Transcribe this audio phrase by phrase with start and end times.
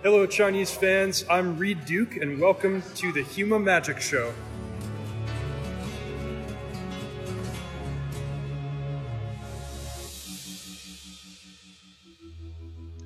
[0.00, 1.24] Hello, Chinese fans.
[1.28, 4.30] I'm Reed Duke, and welcome to the Huma Magic Show.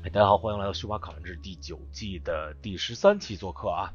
[0.04, 3.94] 哎，大家好，欢迎来到《虚华考研志》第九季的第十三期做客啊。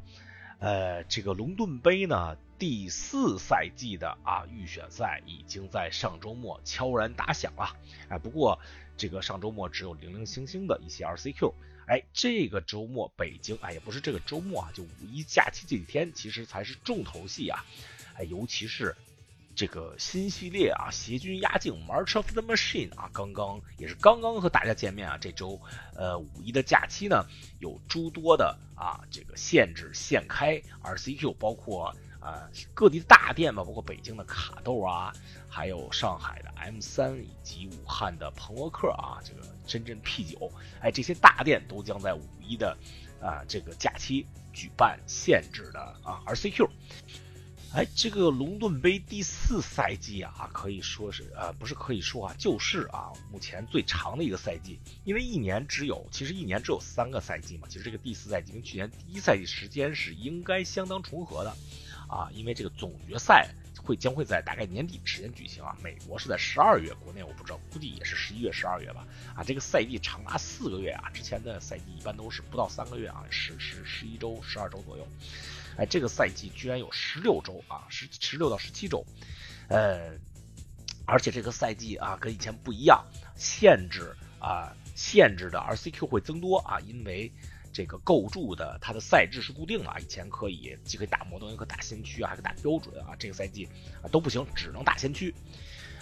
[0.58, 7.78] 呃，这个龙盾杯呢，第四赛季的啊预选赛已经在上周末悄然打响了。
[8.10, 8.58] 哎，不过
[8.98, 11.54] 这个上周末只有零零星星的一些 RCQ。
[11.88, 17.66] 哎，这个周末北京，哎，也不是这个周末啊，就五一假期这几天，其实才是重头戏啊。
[18.14, 18.96] 哎，尤其是。
[19.60, 25.18] 这个新系列啊，邪军压境 March of the Machine 啊，刚刚也是刚刚和大家见面啊。
[25.20, 25.60] 这周
[25.96, 27.26] 呃五一的假期呢，
[27.60, 31.96] 有诸多的啊这个限制限开 RCQ，包括
[32.28, 35.14] 啊各地大店吧，包括北京的卡豆啊，
[35.48, 42.78] 还有上海的 M 三以及武汉的彭洛克啊，这个深圳 P 九，哎这些大店都将在五一的
[43.22, 46.70] 啊这个假期举办限制的啊 RCQ。
[47.74, 54.80] 哎，这个龙盾杯第四赛季啊，可以说是呃，不是可以说啊，就是啊，目前最长的一个赛季。
[55.04, 57.68] 因为一年只有，其实一年只有三个赛季嘛。
[57.70, 61.54] 其实这个第四赛季跟去年第一赛季时间是应该相当重合的，
[62.08, 63.50] 啊，因为这个总决赛
[63.84, 65.76] 会将会在大概年底时间举行啊。
[65.84, 69.06] 美国是在十二月，国内我不知道，估计也是十一月、十二月吧。
[69.36, 75.08] 啊，这个赛季长达四个月啊，之前的赛季一般都是不到三个月啊，十十十一周、十二周左右。
[75.78, 79.06] 哎，这个赛季居然有十六周啊，十十六到十七周，
[79.68, 80.12] 呃，
[81.06, 83.06] 而且这个赛季啊跟以前不一样，
[83.36, 87.32] 限制啊限制的 RCQ 会增多啊，因为
[87.78, 93.70] 这个构筑的它的赛制是固定的啊，以前可以既可以打摩登，也可以打先驱啊，还可以打标准啊，这个赛季
[94.02, 95.32] 啊都不行，只能打先驱。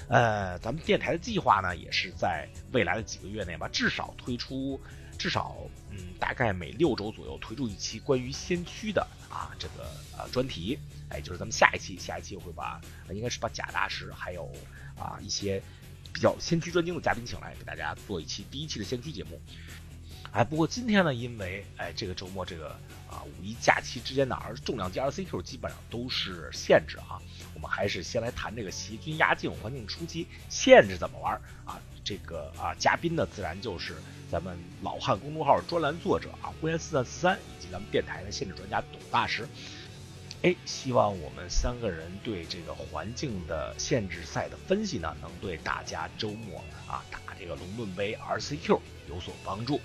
[0.08, 4.80] 呃，咱们电台的计划呢，也是在未来的几个月内吧，至少推出。
[5.18, 5.56] 至少，
[5.92, 10.78] 嗯，大概每六周左右推出一期关于先驱的啊这个呃专题，
[11.10, 12.80] 哎，就是咱们下一期，下一期我会把
[13.12, 14.50] 应该是把贾大师还有
[14.98, 15.62] 啊一些
[16.14, 19.42] 比较先驱专精的嘉宾请来，给大家做一期第一期的先驱节目。
[20.36, 22.72] 哎，不过今天呢，因为哎这个周末这个
[23.10, 27.22] 啊五一假期之间的而重量级 RCQ 基本上都是限制哈，
[27.54, 31.80] 我们还是先来谈这个邪军压境环境初期限制怎么玩啊。
[32.04, 33.96] 这个啊嘉宾呢，自然就是。
[34.30, 39.48] 咱们老汉公众号专栏作者啊，呼延四三四三，以及咱们电台的限制专家董大师，
[40.42, 49.80] 哎，希望我们三个人对这个环境的限制赛的分析呢，能对大家周末啊打这个龙盾杯 RCQ 有所帮助。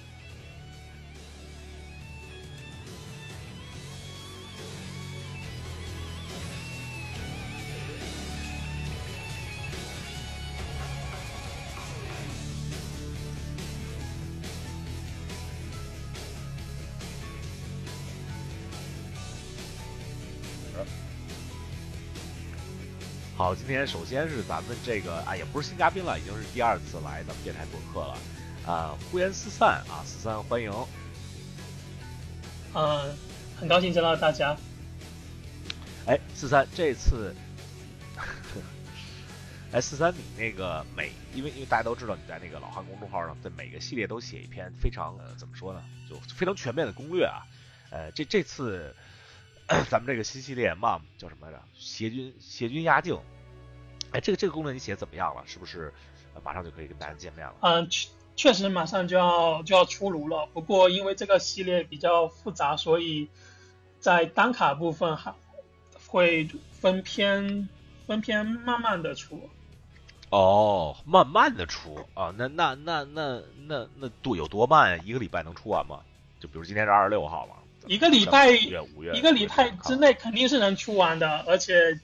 [23.71, 28.19] 天首先是咱们这个啊，也不是新嘉宾了，已经是第二次来咱们电台做客了，
[28.67, 30.73] 啊，呼延四散啊，四三欢迎，
[32.75, 33.17] 嗯，
[33.59, 34.57] 很高兴见到大家。
[36.07, 37.35] 哎，四三这次，
[39.73, 47.47] 哎，四三你那个每，因为因为大家都知道你在那个老汉公众号上，在每个系列都写一篇非常呃怎么说呢，就非常全面的攻略啊，
[47.91, 48.95] 呃，这这次。
[49.89, 51.63] 咱们这个新系列 Mom 叫什么来着？
[51.79, 53.17] 邪军邪军压境。
[54.13, 55.43] 哎，这个这个功能你写怎么样了？
[55.47, 55.93] 是不是
[56.43, 57.55] 马上就可以跟大家见面了？
[57.61, 60.47] 嗯，确确实马上就要就要出炉了。
[60.53, 63.29] 不过因为这个系列比较复杂，所以
[63.99, 65.35] 在单卡部分还
[66.07, 67.69] 会分篇
[68.07, 69.49] 分篇慢慢的出。
[70.31, 72.33] 哦，慢慢的出啊？
[72.39, 75.03] 那那那那那那多有多慢呀？
[75.05, 76.01] 一个礼拜能出完吗？
[76.39, 77.55] 就比如今天是二十六号嘛。
[77.87, 81.99] 一个礼拜，一个礼拜之内肯定是能出完的，而且，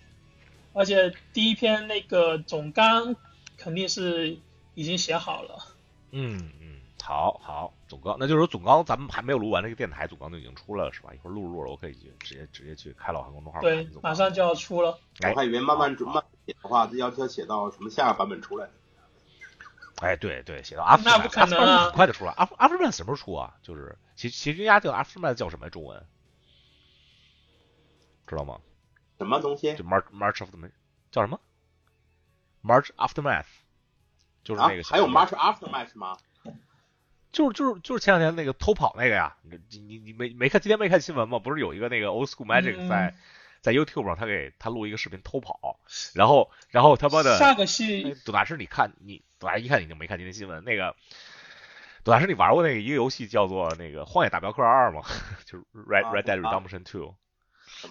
[0.77, 3.17] 而且第一篇那个总纲
[3.57, 4.39] 肯定是
[4.75, 5.59] 已经写好了。
[6.11, 11.15] 嗯嗯，好好，总纲，那就是说总纲咱们还没有录完，那个电台总纲就已经出来了，是吧？
[11.15, 13.61] 一会儿录着录着，我可以直接直接去开老韩公众号。
[13.63, 14.99] 对，马上就要出了。
[15.23, 15.97] 我还以为慢慢慢
[16.47, 18.69] 写的话，这要要写到什么下个版本出来。
[20.03, 22.33] 哎，对对，写到阿那不可能啊，很快就出来。
[22.33, 23.57] 阿阿夫曼什么时候出啊？
[23.63, 26.05] 就是邪邪军压境，阿夫曼叫什么中文？
[28.27, 28.61] 知道吗？
[29.19, 29.75] 什么东西？
[29.75, 30.69] 就 March March of the
[31.11, 31.41] 叫什么
[32.63, 33.47] ？March Aftermath，
[34.45, 34.83] 就是那个。
[34.85, 36.17] 还有 March Aftermath 吗？
[37.33, 41.39] 就是就是就是前两天那个偷跑那个呀，你你你没没看今天没看新闻吗？
[41.39, 43.15] 不是有一个那个 Old School Magic 在
[43.61, 45.81] 在 YouTube 上，他给他录一个视频偷跑，
[46.15, 49.23] 然后然后他妈的下个戏，董大师你看你。
[49.39, 50.97] 董大师一看你就没看今天新闻，那个
[52.05, 55.03] 董大师，你玩过那个一个游戏叫做那个《荒野大镖客二》吗？
[55.45, 57.15] 就是 Red 啊 Red Dead 啊 Redemption Two，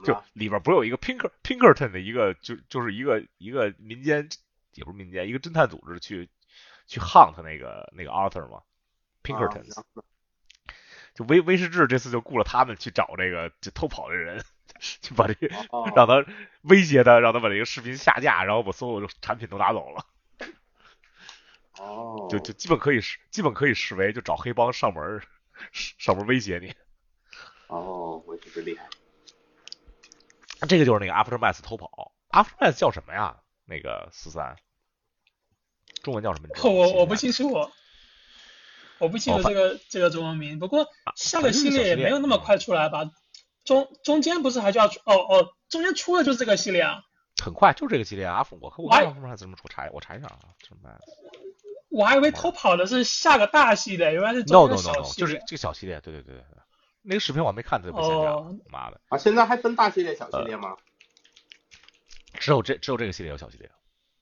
[0.04, 0.24] 就？
[0.34, 4.30] 里边不是有一个 Pinker Pinkerton 的一个就就是一个一个民间
[4.74, 6.30] 也不是民间一个侦探组织去
[6.88, 8.62] 去 hunt 那个那个 Arthur 吗
[9.24, 9.64] ？Pinkerton，、
[11.14, 14.44] 就威威士忌这次就雇了他们去找这个就偷跑的人，
[14.80, 16.26] 去把这个哦让他
[16.62, 20.06] 威胁他，让他把这个视频下架，然后把所有的产品都拿走了，
[21.80, 25.22] 哦， 就就基本可以视基本可以视为就找黑帮上门
[25.72, 26.74] 上门威胁你。
[27.68, 28.88] 哦，我这是厉害。
[30.68, 33.38] 这个就是那个 Aftermath 偷跑，Aftermath 叫什么呀？
[33.66, 34.56] 那个四三，
[36.04, 36.50] 中文叫什么？
[36.64, 37.72] 我我不清楚，我
[39.00, 40.60] 我不清哦楚这个、这个中文名。
[40.60, 43.10] 不过下个系列列也没有那么快出来吧？
[43.64, 45.00] 中中间不是还就要出？
[45.06, 47.02] 哦哦，中间出的就是这个系列啊！
[47.44, 48.46] 很快，就这个系列啊。
[48.62, 49.68] 我看我看 Aftermath 怎么出？
[49.68, 50.54] 查我查一下啊。
[51.90, 55.14] 我还以为偷跑的是下个大系列，原来是 No 中 no no no。
[55.14, 56.60] 就是这个小系列，对对对对对。
[57.06, 58.60] 那个视频我还没看，它就被下架了哦。
[58.70, 60.76] 妈的，啊，现在还分大系列、小系列吗？
[62.40, 63.72] 只有这只有这个系列有小系列，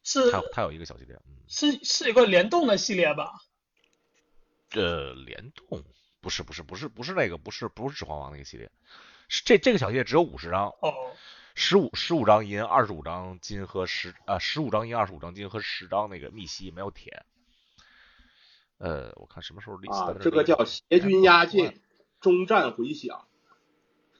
[0.04, 3.32] 是它有它有一个小系列，嗯，是是一个联动的系列吧？
[4.72, 5.84] 呃，联动
[6.22, 8.72] 不是不是不是不是那个不是不是指环王那个系列，
[9.30, 10.94] 是这这个小系列只有五十张，哦，
[11.56, 17.24] 十五十五张银，二十五张金和十啊十五张银，二十五张金和十张那个密西没有铁。
[18.78, 21.80] 呃，我看什么时候立啊，这个叫哎邪军压境，
[22.24, 23.28] 终战回响。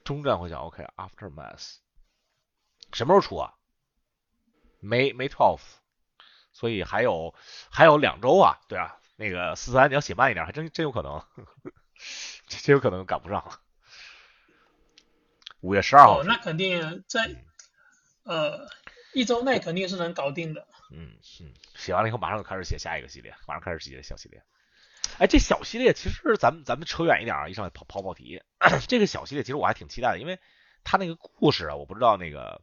[0.04, 1.78] 终战回响，OK，Aftermath，、
[2.92, 3.54] 什么时候出啊
[4.82, 5.62] ？May May twelve，
[6.52, 7.34] 所以还有
[7.70, 11.24] 还有两周啊，对啊，那个四三你要写慢一点，还真真有可能，
[12.46, 13.58] 真有可能赶不上。
[15.62, 17.42] 五月十二号哦，那肯定在
[18.24, 18.68] 呃
[19.14, 20.68] 一周内肯定是能搞定的。
[20.90, 24.42] 嗯嗯，写完了以后马上就开始写下一个系列，马上开始写小系列。
[25.18, 28.42] 哎，这小系列其实咱们咱们扯远一点啊，一上来跑跑跑题。
[28.88, 30.38] 这个小系列其实我还挺期待的，因为
[30.82, 32.60] 他那个故事啊，我不知道那个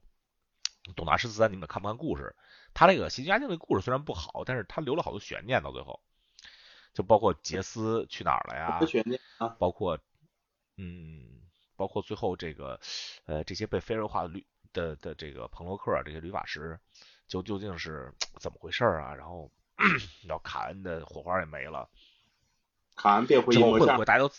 [0.95, 2.35] 董大师四三你们看不看故事？
[2.73, 6.01] 他那个《邪军压境》的故事虽然不好，但是他留了好多悬念到最后，
[6.93, 8.79] 就包括杰斯去哪儿了呀？
[8.85, 9.99] 悬念啊，包括
[10.77, 11.41] 嗯，
[11.75, 12.79] 包括最后这个
[13.25, 16.79] 呃这些被非人化的律的的这个彭洛克啊这些律法师，
[17.27, 19.13] 就究竟是怎么回事啊？
[19.15, 19.51] 然后
[20.25, 21.89] 然后卡恩的火花也没了，
[23.01, 24.05] 卡恩变回一模像之后会不会。
[24.05, 24.29] 大家都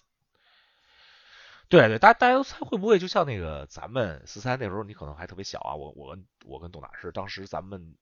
[1.68, 7.96] 对对，大家大家都猜会不会就像那个咱们四三那时候你可能还特别小啊，我我跟我跟董大师当时咱们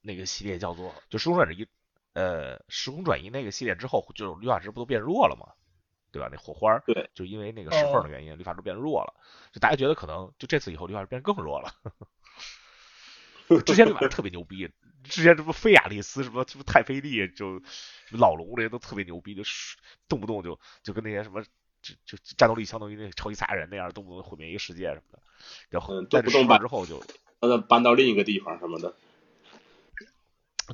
[0.00, 1.66] 那个系列叫做就时空转移
[2.12, 5.54] 呃时空转移那个系列之后，就是律法师不都变弱了吗？
[6.10, 6.28] 对吧？
[6.30, 9.14] 那火花儿对，就因为那个石缝的原因，绿法师变弱了，
[9.52, 11.74] 就大家觉得可能就这次以后绿法师变更弱了。
[13.66, 14.70] 之前绿法师特别牛逼，
[15.04, 17.62] 之前什么菲亚利斯什么什么泰菲利就
[18.10, 19.76] 老龙这些都特别牛逼，就是
[20.08, 21.42] 动不动就就跟那些什么
[21.82, 25.18] 就就战斗力相当于那超级赛亚人那样，动不动毁灭一个世界什么的。
[25.68, 27.02] 然后动不动把之后就
[27.38, 28.94] 把它搬到另一个地方什么的。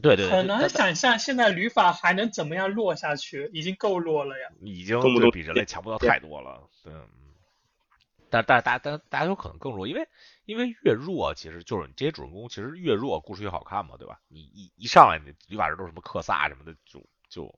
[0.01, 4.49] 对对对，很难想象现在旅法还能怎么样落下去，已经够弱了呀。
[4.63, 6.93] 已经动不动对比人类强不到太多了，对。
[8.31, 10.09] 嗯但但大但大家有可能更弱，因为
[10.45, 14.21] 因为越弱，其实就是你这些主人公，其实越弱，故事越好看嘛，对吧？
[14.29, 17.53] 你一一上来，你旅法师都是什么克萨什么的，就就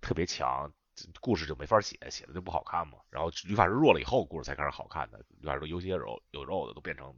[0.00, 0.72] 特别强，
[1.20, 2.98] 故事就没法写，写的就不好看嘛。
[3.10, 5.24] 然后女法师弱了以后，故事才开始好看的。
[5.40, 7.14] 女法师都有些肉有肉的，都变成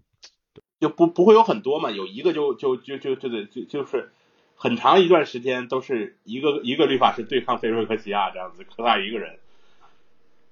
[0.79, 4.13] 就不不会有很多嘛，有一个就就就就就得就就是
[4.57, 9.39] 很长一段时间都是一个一个律法师对抗菲瑞克西亚这样子，克萨一个人，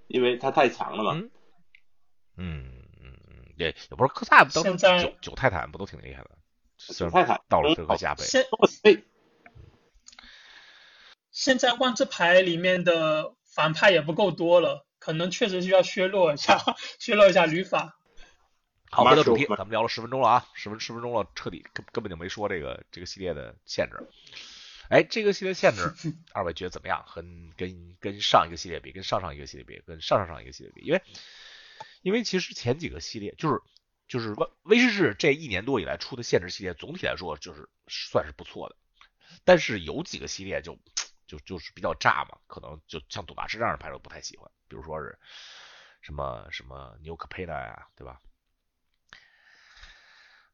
[0.06, 1.12] 因为他太强了嘛。
[1.14, 1.30] 嗯
[2.38, 2.64] 嗯
[3.02, 6.30] 嗯嗯，也也不是克萨当时现在九九泰坦不都挺厉害的？
[6.78, 8.46] 虽然泰坦到了菲克西亚杯，现，
[11.30, 16.58] 现在万智牌里面的反派也不够多了，可能确实需要削弱一下，
[16.98, 17.98] 削弱一下旅法。
[18.90, 24.08] 好，回到主题，咱们聊了十分钟了啊，十分十分钟了，彻底根根本就没说这个这个系列的限制。
[24.88, 25.92] 哎，这个系列限制，
[26.32, 27.04] 二位觉得怎么样？
[27.06, 27.22] 和
[27.56, 31.02] 跟跟上一个系列比，跟上上一个系列比，跟上上上一个系列比，因为
[32.02, 33.60] 因为其实前几个系列就是
[34.06, 38.76] 就是威威士忌这一年多以来出的限制系列，总体来说就是算是不错的，
[39.44, 40.78] 但是有几个系列就
[41.26, 45.18] 就就是比较炸嘛，可能就像赌大师这样的牌都不太喜欢，比如说是
[46.00, 48.20] 什么什么纽可佩纳呀，对吧？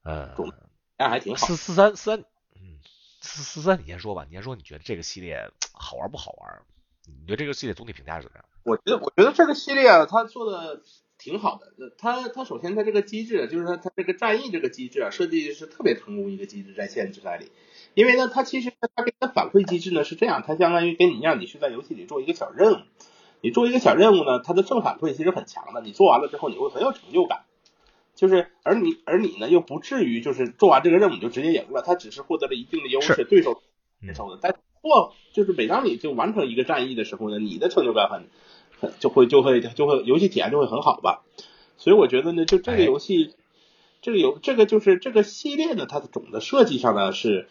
[0.02, 0.52] 呃，中
[0.98, 1.46] 那还挺好。
[1.46, 2.20] 四四三四三，
[2.56, 2.80] 嗯，
[3.20, 6.62] 四四三，你先说吧，你先说，你觉得这个系列好玩不好玩？
[7.06, 8.44] 你觉得这个系列总体评价是怎么样？
[8.64, 10.82] 我觉得，我觉得这个系列啊，它做的
[11.24, 11.92] 挺好的。
[11.96, 17.50] 它它首先它这个机制，就是它它这个战役这个机制啊，设计是特别成功一个机制，在限制赛里。
[17.94, 22.76] 因为呢，它其实它给的反馈机制呢是这样，它相当于给你让你去在游戏里做一个小任务，
[23.40, 27.44] 你做一个小任务呢，它的正反馈其实很强的，你做完了之后你会很有成就感。
[28.14, 33.60] 就是而你而你呢又不至于就是做完这个任务你就直接赢了，他只是获得了一定的优势，对手
[34.02, 34.38] 接受的。
[34.40, 38.28] 但或就是每当你就完成一个战役的时候呢，你的成就感很很
[38.98, 41.22] 就会就会就会游戏体验就会很好吧。
[41.76, 43.34] 所以我觉得呢，就这个游戏，
[44.00, 47.48] 这个游这个就是这个系列呢，它的总的设计上呢是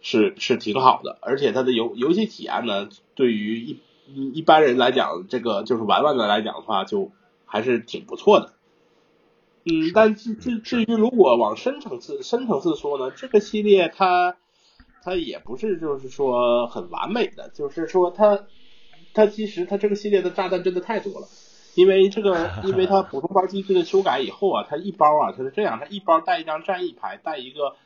[0.00, 3.78] 是是挺好的，而且它的游游戏体验呢，对于一
[4.34, 7.10] 一般人来讲，这个就是玩玩的来讲的话，就
[7.46, 8.52] 还是挺不错的。
[9.64, 14.36] 嗯，但至至至于如果往深层次深层次说呢，这个系列它
[15.02, 18.44] 它也不是就是说很完美的，就是说它
[19.14, 21.28] 它其实它这个系列的炸弹真的太多了，
[21.74, 27.76] 因为这个 因为它普通包机制的修改以后啊，它一包啊它是这样，它一包带一张战役牌，带一个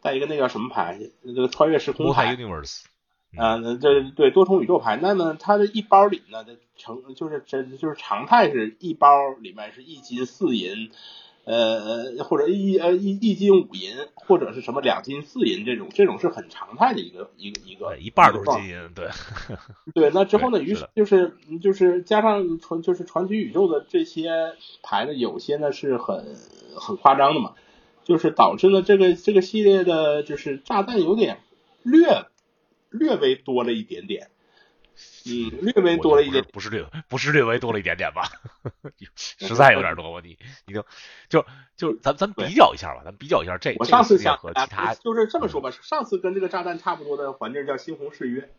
[0.00, 2.36] 带一个那叫什么牌，那个穿越时空牌。
[3.34, 10.90] 啊，这对多重宇宙牌，那么它这一包里呢，的成就是这就是常态是一包里面是一金四银，
[11.44, 19.08] 呃或者一呃一一斤五银，或者是什么两斤四银这种，这种是很常态的一个一个一个一半都是金银，对
[19.94, 20.10] 对。
[20.14, 26.36] 那之后呢，于是就是就是加上传就是传奇宇宙的这些牌呢，有些呢是很
[26.76, 27.54] 很夸张的嘛，
[28.04, 31.38] 就是导致呢这个这个系列的就是炸弹有点
[31.82, 32.26] 略。
[32.94, 34.28] 略微多了一点点，
[35.24, 38.28] 嗯，略微多了一点，不是略，不是略微多了一点点吧？
[39.14, 40.84] 实在有点多吧，你你就
[41.28, 48.50] 就就咱咱比较一下吧，咱比较一下这我上次想和其他就是这么说吧，上次跟这个炸弹差不多的环境叫猩红誓约。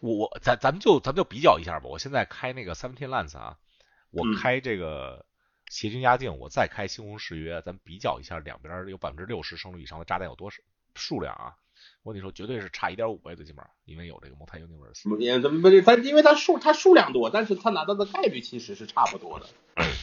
[0.00, 1.86] 我我咱咱们就咱们就比较一下吧。
[1.88, 3.56] 我现在开那个 Seventeen Lands 啊，
[4.10, 5.24] 我开这个
[5.70, 10.58] 邪军压境，我再开猩红誓约，咱比较一下两边有百分之六十胜率以上的炸弹有多少
[10.94, 11.56] 数量啊？
[12.02, 15.18] 我跟你说，绝对是差一点五倍最起码，因为有这个 Multi Universe。
[15.18, 15.82] 也怎么不是？
[15.82, 19.46] 它因为它数它数量多，但是它拿到的概率其实是差不多的。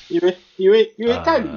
[0.10, 1.50] 因为因为因为概率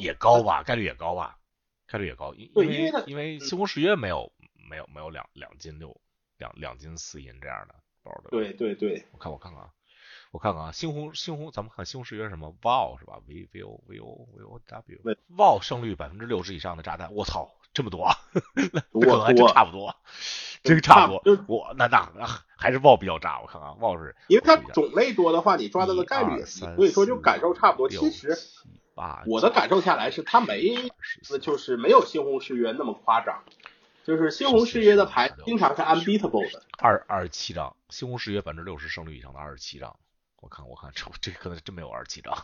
[0.00, 1.38] 也高吧，概率也高吧，
[1.86, 2.34] 概率也高。
[2.34, 4.32] 因为因为因为星空誓约没有
[4.68, 6.00] 没有没有两两金六
[6.38, 8.30] 两两金四银这样的包的。
[8.30, 9.70] 对对对，我看我看看啊，
[10.30, 17.52] 我看看啊，星红星红，咱们看星红誓约什么 VOW 是吧？V V O V O V O W VOW 胜率百分之六十以上的炸弹，我操！
[17.72, 18.08] 这么多，
[18.92, 19.94] 我可能还真差不多，
[20.62, 21.44] 真差不多。
[21.46, 27.88] 我那那那还是豹比较炸，我看看豹是，因为它种类多的话，你抓到的概率也低，所以说就感受差不多。
[27.88, 28.36] 其实
[29.26, 30.90] 我的感受下来是，它没
[31.40, 33.44] 就是没有猩红誓约那么夸张，
[34.04, 36.62] 就是猩红誓约的牌经常是 unbeatable 的。
[36.78, 39.96] 二二十七张，猩红誓约百分之六十胜率以上的二十七张，
[40.40, 42.36] 我看我看这这可能真没有二十七张。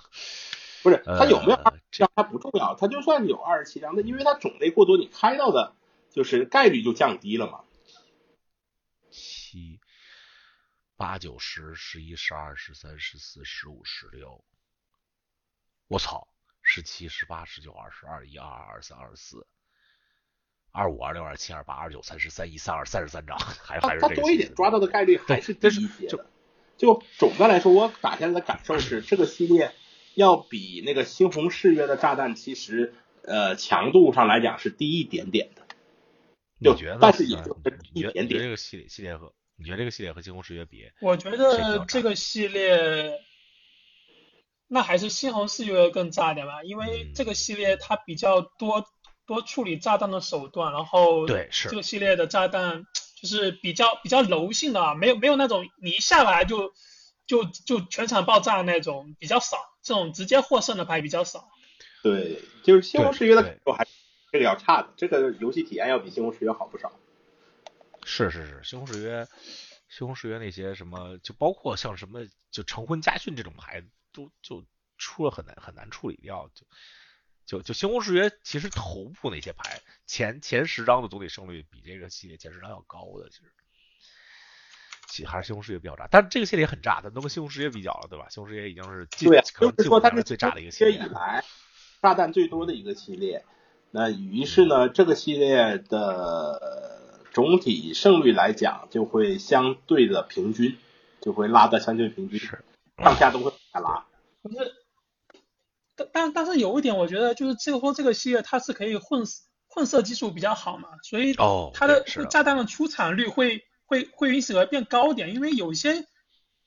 [0.86, 5.74] 不是，它有没有二十七张它不重要，它就算有二十七张，那因为它种类过多，你开到的
[6.10, 7.64] 就是概率就降低了嘛。
[9.10, 9.80] 七、
[10.96, 14.44] 八、九、十、十一、十二、十三、十四、十五、十六，
[15.88, 16.28] 我操！
[16.62, 19.44] 十七、十八、十九、二十二、一、二、二、二三、二十四、
[20.70, 26.26] 二五、二六、二七、二八、二九、三十、三一、三二、三十三张，还还是它多一点，抓到的概率还是低一些的。
[26.76, 29.74] 就总的来说，我打下来的感受是这个系列。
[30.16, 35.62] 要比那个猩红誓约的炸弹，其实呃强度上来讲是低一点点的。
[36.62, 36.99] 就觉得？
[37.02, 37.54] 但是也就
[37.92, 38.42] 一点点。
[38.42, 40.90] 这个系列系列和你觉得这个系列和猩红誓约比？
[41.02, 43.12] 我觉得这个系列
[44.68, 48.87] 那还是猩红誓约更炸点吧，因为这个系列它比较多
[49.26, 52.87] 多处理炸弹的手段，然后对是这个系列的炸弹
[53.20, 56.73] 就是比较比较柔性的，没有没有那种你一下来就。
[57.28, 61.48] 就就全场爆炸那种比较少，这种直接获胜的牌比较少。
[62.02, 63.86] 对，就是西红柿约的感受还
[64.32, 66.92] 这个要差的，这个游戏体验要比西红柿约好不少。
[68.04, 69.28] 是是是，西红柿约，
[69.88, 74.64] 西红柿约那些什么，就包括像什么就成婚家训这种牌，都就
[74.98, 76.50] 出了很难很难处理掉。
[76.52, 76.66] 就
[77.46, 83.52] 就就西红柿约，其实头部那些牌前前十张的总体胜率比这个系列前十张要高的，其实。
[85.26, 88.26] 还是西红柿也比较炸，但是这个系列很炸，咱都跟西红柿也比较了，对吧？
[88.28, 91.44] 西红柿也已经是对，就是说它是最炸的一个系列以来
[92.02, 93.44] 炸弹最多的一个系列。
[93.92, 100.76] 那于是呢，这个系列的总体胜率来讲，就会相对的平均，
[101.20, 104.04] 就会拉的相对平均，上下都会拉。
[104.42, 104.75] 不是，
[105.94, 109.22] 但但但是有一点，我觉得就是这个说这个系列它是可以混
[109.68, 111.34] 混色技术比较好嘛，所以
[111.72, 113.64] 它的炸弹的出场率会。
[113.86, 116.06] 会会因此而变高点，因为有些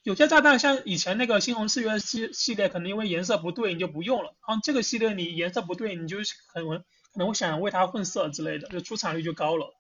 [0.04, 4.34] 有些炸弹像以前那个猩红四月系系列，可能因为颜色不对你就不用了。
[4.48, 6.18] 然后这个系列你颜色不对，你就
[6.52, 6.84] 可能可
[7.16, 9.76] 能会想为它混色之类的，就出场率就高了。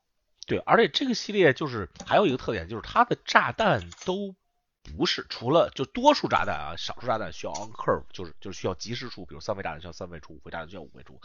[0.45, 4.35] 对，而且这个系列就是还有一个特点，就是它的炸弹都
[4.97, 11.21] 不是除了就多数炸弹啊，少数炸弹需要 on curve，就是就是需要及时出，比如三位炸弹需要三位出，五位炸弹需要五位出。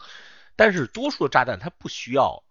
[0.55, 2.43] 但是多数的炸弹它不需要，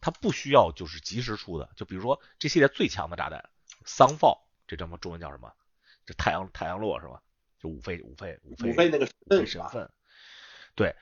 [0.00, 1.70] 它不需要就是及时出的。
[1.76, 3.50] 就比如说这系列最强的炸弹
[3.84, 5.52] 桑炮，这叫什么中文叫什么？
[6.04, 7.22] 这太阳太阳落是吧？
[7.58, 9.90] 就五费五费五费五费那个神神分，
[10.74, 10.94] 对，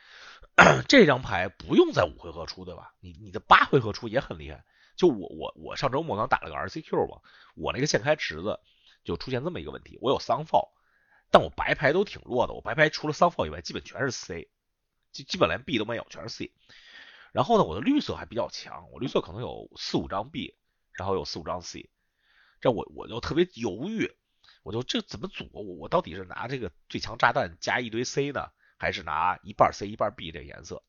[0.88, 2.94] 这张牌不用在五回合出对吧？
[3.00, 4.64] 你你的八回合出也很厉害。
[4.96, 7.20] 就我我我上周末刚打了个 RCQ 嘛，
[7.56, 8.60] 我那个现开池子
[9.02, 10.72] 就出现这么一个问题，我有桑炮，
[11.32, 14.48] 但我白牌都挺弱的，我白牌除了桑炮以外，基本全是 C，
[15.10, 16.52] 基基本连 B 都没有，全是 C。
[17.34, 20.54] 然后呢，我的绿色还比较强，我绿色可能有四五张 B，
[20.92, 21.90] 然后有四五张 C，
[22.60, 24.14] 这我我就特别犹豫，
[24.62, 25.50] 我就这怎么组？
[25.52, 30.82] 我我到底是拿这个最强炸弹加一堆 C 呢，还是拿一半 C 一半 B 这个颜色？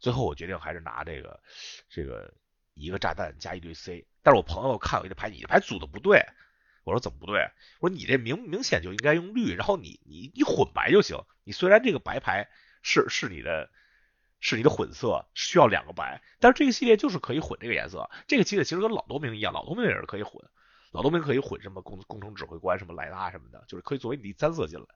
[0.00, 1.40] 最后我决定还是拿这个
[1.88, 2.34] 这个。
[2.74, 6.24] 一个炸弹加一堆 C，但是我朋友看我这牌，你这牌组的不对。
[6.84, 7.50] 我说怎么不对？
[7.80, 11.18] 我说你这明明显就应该用绿，然后你你你混白就行。
[11.44, 12.48] 你虽然这个白牌
[12.80, 13.70] 是是你的，
[14.42, 18.10] 是你的混色，需要两个白，但是这个系列就是可以混这个颜色。
[18.28, 20.44] 这个系列其实跟老多明一样，老多明也是可以混，
[20.90, 24.86] 老多明可以混什么工工程指挥官、什么莱拉什么的，就是可以作为你第三色进来。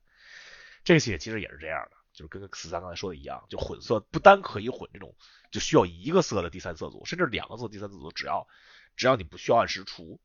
[0.85, 1.97] 这个系列其实也是这样的。
[2.13, 5.15] 就是跟四三刚才说的一样，就混色不单可以混这种，
[5.51, 8.49] 就需要一个色的第三色组，甚至两个色第三色组，只要
[8.97, 10.19] 只要你不需要按时出，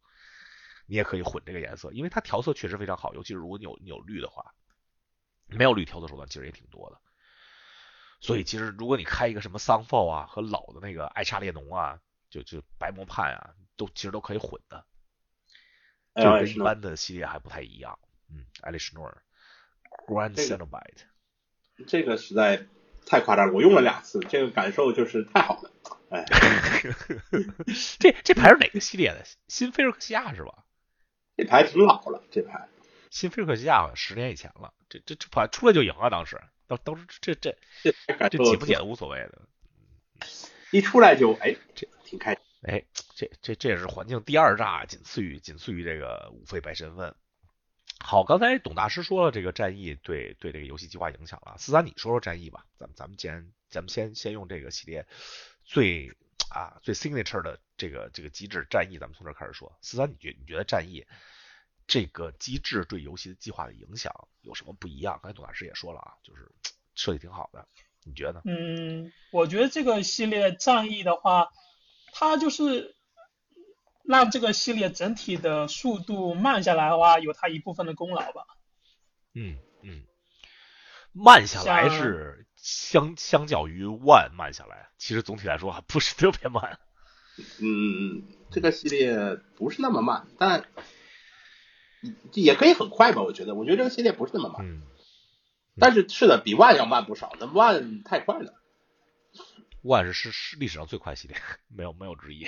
[0.86, 4.54] 你也可以混这个颜色，因为它调色确实非常好，尤其是如果你有你有绿的话，
[5.48, 7.02] 没有绿调色手段其实也挺多的。
[8.22, 12.00] 所以其实如果你开一个什么桑炮啊和老的那个艾莎列侬啊，
[12.30, 14.86] 就就白魔判啊，都其实都可以混的，
[16.16, 18.00] 就跟一般的系列还不太一样。
[18.30, 19.22] 嗯，艾丽什诺尔
[20.08, 21.04] ，Grand Cenobite。
[21.88, 22.68] 这个实在
[23.08, 25.72] 太夸张了，我用了两次，这个感受就是太好了。
[26.12, 26.24] 哎，
[28.00, 29.26] 这这牌是哪个系列的？
[29.48, 30.64] 新菲尔克西亚是吧？
[31.36, 32.70] 这牌挺老了，这牌
[33.10, 34.74] 新菲尔克西亚好像十年以前了。
[34.90, 36.40] 这这这牌出来就赢了，当时
[36.78, 37.92] 当当时这这这
[38.30, 39.42] 这解不解无所谓的，
[40.72, 42.42] 一出来就哎这挺开心。
[42.62, 42.84] 哎，
[43.16, 47.14] 这这这也是环境第二炸，仅次于仅次于这个五费白身份。
[48.00, 51.56] 好，刚才董大师说了这个战役对对这个游戏计划影响了。
[51.58, 52.66] 四三，你说说战役吧。
[52.78, 55.06] 咱们咱们既然咱们先先用这个系列
[55.66, 56.10] 最
[56.50, 59.78] 啊最 signature 的这个这个机制战役，咱们从这开始说。
[59.82, 61.06] 四三，你觉你觉得战役
[61.92, 65.20] 这个机制对游戏的计划的影响有什么不一样？
[65.22, 66.50] 刚才董大师也说了啊，就是
[66.96, 67.68] 设计挺好的，
[68.06, 68.42] 你觉得？
[68.46, 71.50] 嗯，我觉得这个系列战役的话，
[72.14, 72.96] 它就是。
[74.04, 78.46] 让这个系列整体的速度慢下来的话，有它一部分的功劳吧。
[79.36, 80.02] 嗯嗯，
[81.14, 86.80] 慢下来是相相较于 One 慢下来，其实总体来说还不是特别慢。
[87.62, 90.66] 嗯，这个系列不是那么慢，但
[92.34, 93.22] 也可以很快吧？
[93.22, 94.66] 我觉得，我觉得这个系列不是那么慢。
[94.66, 94.82] 嗯。
[95.80, 97.34] 但是是的，比 One 要慢不少。
[97.40, 98.54] 那 One 太快了。
[99.84, 101.38] One 是是是历史上最快系列，
[101.68, 102.48] 没有没有之一。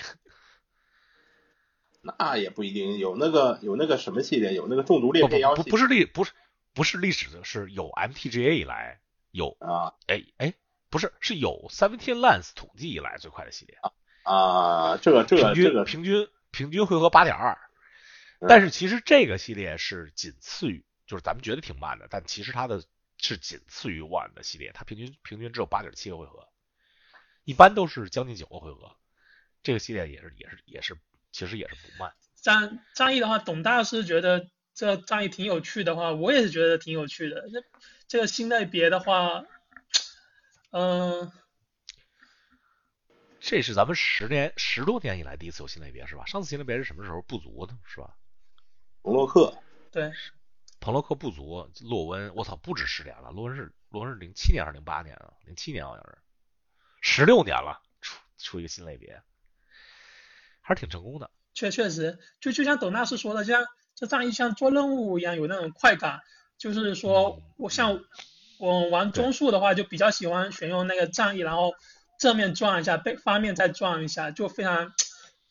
[2.02, 6.34] 那也不一定有那个有那个什么系列，有那个中毒裂变妖不不是历不是
[6.74, 9.00] 不是历史的，是有 MTGA 以来
[9.32, 10.54] 有啊哎哎
[10.90, 13.78] 不是是有 Seventeen Lands 统计以来最快的系列
[14.24, 17.58] 啊这个这个这个平均平均回合八点二，
[18.48, 22.84] 但是其实这个系列是仅次于就是咱们觉得挺慢的，但其实它的
[23.18, 26.48] 是仅次于 One 的系列，它平均平均只有八点七个回合，
[27.44, 28.96] 一般都是将近九个回合，
[29.64, 30.98] 这个系列也是也是也是。
[31.36, 32.14] 其实也是不慢。
[32.36, 37.50] 战战役的话，董大师觉得这战役挺有趣的话，我也是觉得挺有趣的。
[37.50, 37.64] 这
[38.08, 39.44] 这个新类别的话，
[40.70, 41.32] 嗯，
[43.40, 46.24] 这是咱们十年十多年以来第一次有新类别是吧？
[46.28, 48.16] 上次新类别是什么时候不足的是吧？
[49.04, 49.54] 彭洛克。
[49.92, 50.12] 对。
[50.80, 53.30] 彭洛克不足，洛温，我操，不止十年了。
[53.32, 55.32] 洛温是洛温是零七年还是零八年啊？
[55.46, 56.18] 零七年好像是，
[57.02, 59.22] 十六年了，出出一个新类别。
[60.62, 66.22] 还是挺成功的，确确实，就就像董大师说的，像这战役像做任务一样，有那种快感。
[66.58, 68.04] 就是说我像
[68.60, 71.74] 我玩中速的话，就比较喜欢选用那个战役，然后
[72.20, 74.94] 正面撞一下，背翻面再撞一下，就非常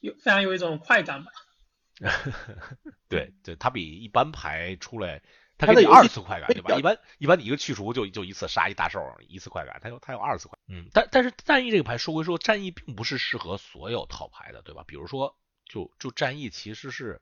[0.01, 1.31] 有非常有一种快感吧。
[3.09, 5.23] 对对，它比一般牌出来。
[5.59, 6.75] 它给你二次快感，对吧？
[6.77, 9.79] 一般一般你一个去除就就一次杀一大兽，一次快感。
[9.81, 10.89] 它有它有二次快，嗯。
[10.93, 14.83] 但但是战役这个牌说归说，战役并不是适合所有套牌的，对吧？
[14.89, 17.21] 比如说，就就战役其实是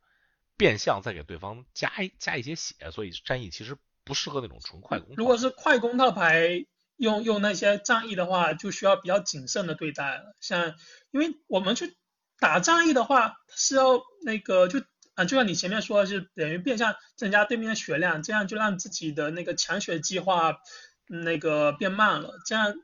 [0.56, 5.14] 变相在给对方加加一些血，所以战役其实不适合那种纯快攻。
[5.16, 6.64] 如果是快攻套牌，
[6.96, 10.34] 用用那些战役的话，就需要比较谨慎的对待了。
[10.40, 10.76] 像
[11.10, 11.94] 因为我们去
[12.40, 14.82] 打战役的话是要那个就
[15.14, 20.58] 啊，就像你前面说的，是等于变相增加对面的血量，这样就让自己的那个抢血计划
[21.06, 22.74] 那个变慢了，这样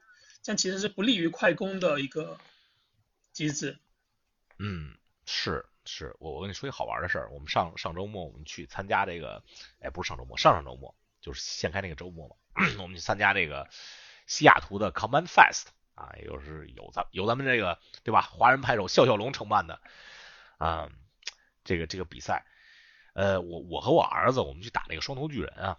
[0.43, 2.39] 这样其实是不利于快攻的一个
[3.33, 3.79] 机制。
[4.59, 9.43] 嗯，是是，我我跟你说一个好玩的事儿，我们上上周末我们去参加这个，
[9.81, 12.37] 哎，不是上周末，上上周末就是现开那个周末嘛，
[12.83, 13.69] 我们去参加这个
[14.27, 15.67] 西雅图的 Command Fest
[15.97, 19.81] 啊，也就是有咱有咱们这个对吧，华人拍手笑笑龙承办的
[20.59, 20.89] 啊，
[21.65, 22.47] 这个这个比赛，
[23.15, 25.77] 呃，我我和我儿子我们去打那个双头巨人啊，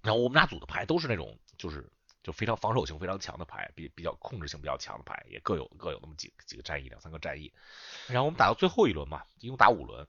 [0.00, 1.90] 然后我们俩组的牌都是那种就是。
[2.24, 7.52] 就非常防守性非常强的牌，比比较控制性比较强的牌，也各有各有那么几几个战役，两三个战役。
[8.06, 10.08] 然后我们打到最后一轮嘛，一共打五轮。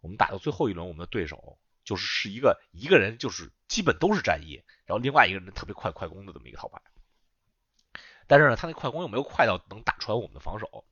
[0.00, 6.82] 我们打到最后一轮，我们的对手就是是一个一个人，就是基本都是战役，然后另外一个人特别快快攻的这么一个套牌。
[8.26, 10.84] 但是呢，他那快攻又没有快到能打穿我们的防守，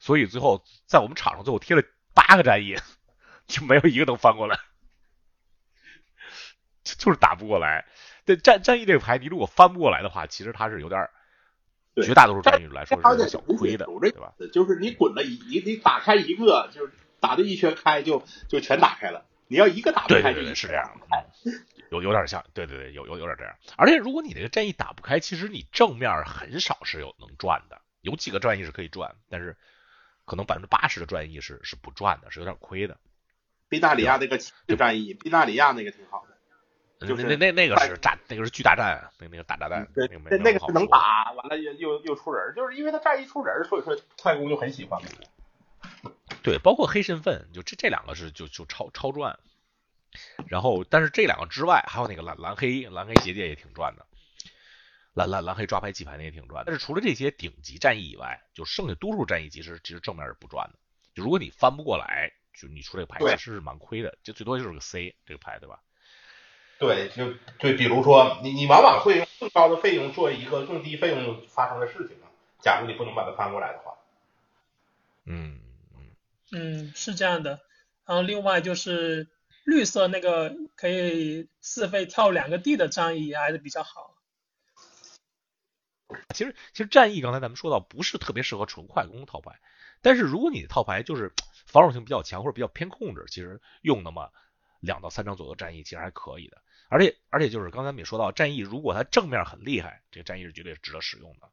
[0.00, 1.82] 所以最后在我们场上最后贴了
[2.14, 2.76] 八个战役，
[3.46, 4.58] 就没有一个能翻过来，
[6.82, 7.86] 就是打不过来。
[8.24, 11.08] 对战战役这个牌，你如果翻不过来的话，其实它是有点，
[11.96, 14.32] 绝大多数战役来说是有点小亏的，对吧？
[14.52, 19.26] 就是你滚了一，你你打开一个，就是打的一圈开就就全打开了。
[19.48, 21.26] 你要一个打不开，对对是这样的，
[21.92, 23.54] 有有点像，对对对，有有有点这样。
[23.76, 29.54] 而且如果你这个战役打不开，其实你正面很少是有能赚的，有几个战役是可以赚，但是
[30.24, 32.96] 可能百分之八十的战役是是不赚的，是有点亏的。
[33.68, 34.38] 宾大里亚那个
[34.76, 36.32] 战役，宾大里亚那个挺好的。
[37.06, 45.02] 就是那那那个是炸，那个是巨大战，那那个大炸弹，对，那那个是能打，完了又又又出人，就是因为他战役出人，所以说快攻就很喜欢。
[46.42, 49.38] 对，包括黑身份，就这这两个是就就超超赚。
[50.46, 54.06] 然后，但是这两个之外，还有那个蓝蓝黑蓝黑结界也挺赚的，
[55.14, 56.64] 蓝蓝蓝黑抓牌弃牌那也挺赚。
[56.66, 60.78] 但是除了这些顶级战役以外，就剩下多数战役其实其实正面是不赚的。
[61.14, 65.80] 就如果你翻不过来，就你出这个牌其实是蛮亏的，就最多就是个 C 这个牌，对吧？
[66.78, 72.26] 对，就对，比如说你你往往会用更高的费用做一个更低费用发生的事情啊。
[72.60, 73.94] 假如你不能把它翻过来的话，
[75.24, 75.60] 嗯
[75.94, 76.10] 嗯
[76.52, 77.60] 嗯，是这样的。
[78.04, 79.28] 然后另外就是
[79.64, 84.16] 绿色那个可以四费跳两个地的战役还是比较好。
[86.34, 89.58] 其实其实战役刚才咱们说到不是特别适合纯快攻套牌，
[90.02, 91.32] 但是如果你的套牌就是
[91.66, 94.30] 防守性比较强或者比较偏控制，其实用那么
[94.80, 96.60] 两到三张左右战役其实还可以的。
[96.88, 101.48] 而且而且就是刚才我们也说到，战役如果它正面很厉害，这个战役是绝对值得使用的。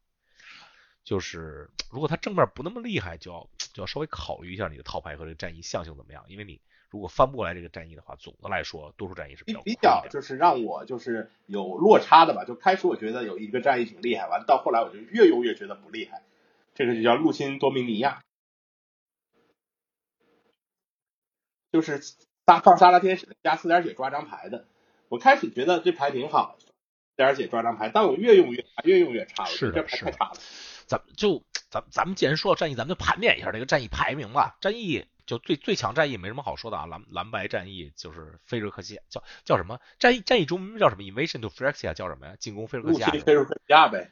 [1.06, 6.26] 就是如果它正面不那么厉害，就要就要稍微考虑一下你的套牌和这个战役象性怎么样。
[6.28, 12.44] 因为你如果翻不过来这个战役的话，总的来说多数战役是比较比较就是让我就是有落差的吧。
[12.44, 16.24] 就开始我觉得有一个战役挺厉害，完到后来我就越用越觉得不厉害。
[16.76, 18.22] 这个就叫入侵多米尼亚，
[21.72, 22.02] 就是
[22.44, 24.66] 大放沙拉天使加四点血抓张牌的。
[25.08, 26.58] 我开始觉得这牌挺好，
[27.16, 29.50] 点血抓张牌，但我越用越差，越用越差了。
[29.50, 30.34] 是这牌太差了。
[30.86, 34.58] 咱们就咱咱们既然说到战役，咱们就盘点一下这个战役排名吧。
[34.62, 40.22] 战役就最最强战役没什么好说的啊，蓝蓝白战役就是菲瑞克西亚，叫叫什么战役？
[40.22, 42.36] 战役中叫什么？Invasion to Phyrexia 叫什么呀？
[42.40, 43.08] 进攻菲瑞克西亚。
[43.08, 44.12] 入侵菲瑞克西亚呗。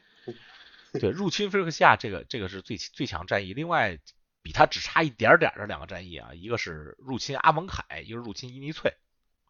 [0.92, 3.54] 对，入侵菲瑞克西亚这个这个是最最强战役。
[3.54, 3.98] 另外
[4.42, 8.94] 比它只差一点点的两个战役啊，一个是入侵阿蒙凯，一个是入侵伊尼翠，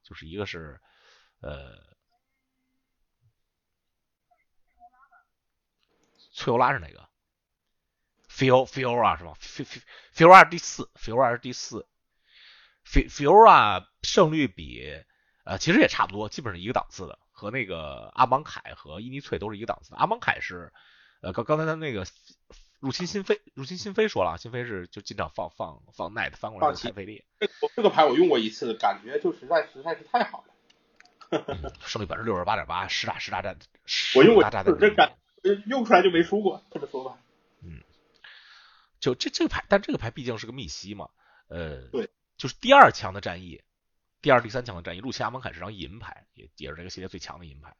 [0.02, 0.80] 就是一个是。
[1.40, 1.78] 呃，
[6.32, 7.07] 翠欧拉是哪个
[8.38, 9.34] Fiora 是吧
[10.14, 11.86] ？Fiora 第四，Fiora 是第四
[12.86, 15.02] ，Fiora 胜率比
[15.44, 19.96] 呃其实也差不多，基本上一个档次的，和那个阿芒凯和伊尼翠都是一个档次的。
[19.96, 20.72] 阿芒凯是
[21.20, 22.06] 呃刚刚才他那个
[22.78, 27.24] 入侵新飞，入侵新飞说了，新飞是就经常放放放 Net 翻过来太费力。
[27.40, 30.54] 这这个牌我用过一次，感觉就实在实在是太好了。
[31.80, 33.58] 胜率百分之六十八点八，十打十大战，
[34.14, 35.16] 我用过大炸弹，这感
[35.66, 37.18] 用出来就没输过，这么说吧。
[38.98, 41.08] 嗯，就这这个牌，但这个牌毕竟是个密西嘛，
[41.48, 43.62] 呃，对，就是第二强的战役，
[44.20, 47.76] 第二、第三强的战役，入侵阿蒙凯是张银牌，也也是这个系列最强的银牌，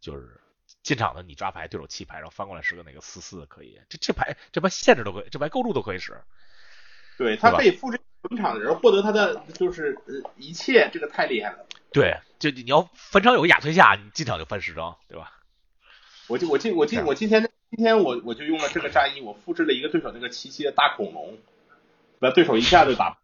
[0.00, 0.40] 就是
[0.82, 6.22] 进场的你抓牌，对手弃牌，然后翻过来是个那个四四可以，这这牌这牌限制都可以，这牌构筑都可以使，
[7.16, 11.66] 对，他可以复制本场的人获得他的就是呃一切，这个太厉害了。
[11.92, 15.32] 对，就你要翻场有个亚崔夏，你进场就翻十张，对吧？
[16.28, 21.38] 我就我今我今我今天今天我我就用了这个战役，我复制了一个对手那个七七的大恐龙，
[22.20, 23.18] 那对手一下就打，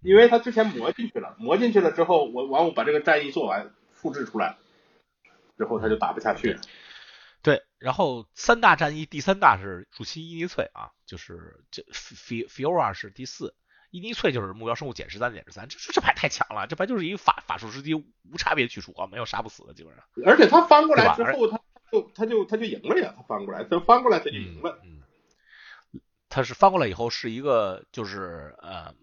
[0.00, 4.56] 因为他之前磨进去了，磨进去了之后，我完我把这个战役做完，复制出来
[5.58, 6.58] 之后他就打不下去。
[7.42, 13.54] 对，然后三大战役，第三大是入侵伊尼翠啊，就是这 Fi Fiora 是第四，
[13.90, 20.02] 伊尼翠就是目标生物减十三减十三，这这牌太强了，这牌就是一个法法术时机无差别去除啊，没有杀不死的基本上。
[20.24, 21.60] 而且他翻过来之后，他
[21.94, 24.78] 就他就他就赢了呀，他翻过来，他翻过来他就赢了。
[24.82, 25.02] 嗯，
[26.28, 28.94] 他是翻过来以后是一个就是呃。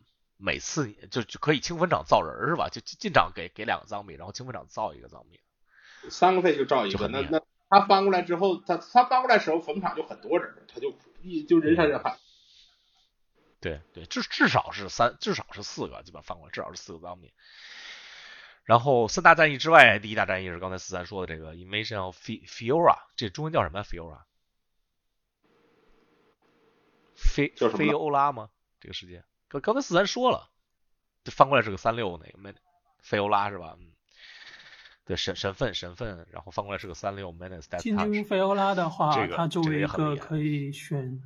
[0.43, 2.67] 每次就就可以清坟场造人是吧？
[2.67, 5.39] 就进场给给两个脏币，然后清坟场造一个脏币，
[6.10, 7.08] 三个费就造一个。
[7.10, 12.17] 那那他翻过来之后，他他翻过来时候坟场就很多人，他就一就人山人海。
[13.60, 17.32] 对对，至至少是三，至少是四个，基本翻过来至少是四个脏币。
[18.63, 24.21] 然后三大战役之外，第一大战役是刚才四三说的这个 Invasion of Fiora，这中文叫什么？Fiora？
[27.15, 28.50] 菲菲欧拉吗？
[28.80, 29.24] 这个世界？
[29.47, 30.50] 刚刚才四三说了，
[31.24, 32.54] 这翻过来是个三六那个梅
[33.02, 33.76] 菲欧拉是吧？
[33.80, 33.88] 嗯，
[35.06, 37.78] 对神神份神份，然后翻过来是个三六 menace。
[37.80, 41.21] 进军菲欧拉的话，它作为一个可以选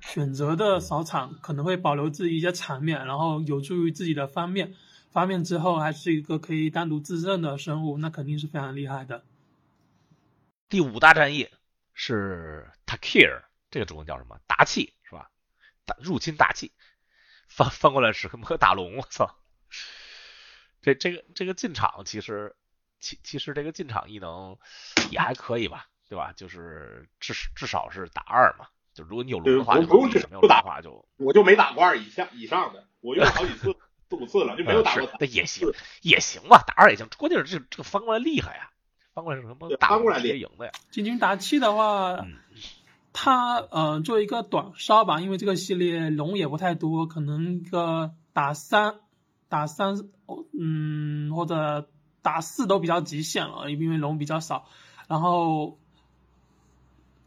[0.00, 4.74] 选择的扫场，可能会保留自己一些场面，然后有助于自己的方面。
[5.12, 9.24] 方面之后还是一个可以单独自认的生物，那肯定是非常厉害的。
[10.68, 11.48] 第五大战役
[11.92, 14.40] 是 Takir，这个中文叫什么？
[14.46, 15.30] 大气是吧？
[15.84, 16.72] 大入侵大气。
[17.46, 18.96] 翻翻过来是什么打龙？
[18.96, 19.36] 我操！
[20.80, 22.56] 这这个这个进场其实
[22.98, 24.56] 其其实这个进场异能
[25.10, 26.32] 也还可以吧，对吧？
[26.32, 28.68] 就是至至少是打二嘛。
[28.94, 33.76] 就如果你有龙的话，就不用去，不打话就我就没打过二以下以上的，我用了好几次
[34.16, 35.08] 四五次了，就没有打过。
[35.18, 35.66] 那也行
[36.02, 37.06] 也行吧，打二也行。
[37.16, 38.70] 关键是这这个翻过来厉害呀，
[39.14, 39.70] 翻过来是什么？
[39.80, 40.72] 翻过来直接赢的呀。
[40.90, 42.26] 进军打七的话。
[43.14, 49.00] 他呃，做一个短烧吧，因为这个系列龙也不太多，可能一个打三
[49.50, 50.08] 打三，
[50.58, 51.90] 嗯，或者
[52.22, 54.64] 打四都比较极限了，因为龙比较少。
[55.08, 55.78] 然后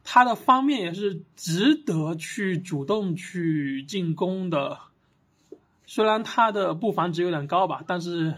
[0.04, 4.80] 他的方面也是值得去主动去进攻的，
[5.88, 8.38] 虽然它的布防值有点高吧，但是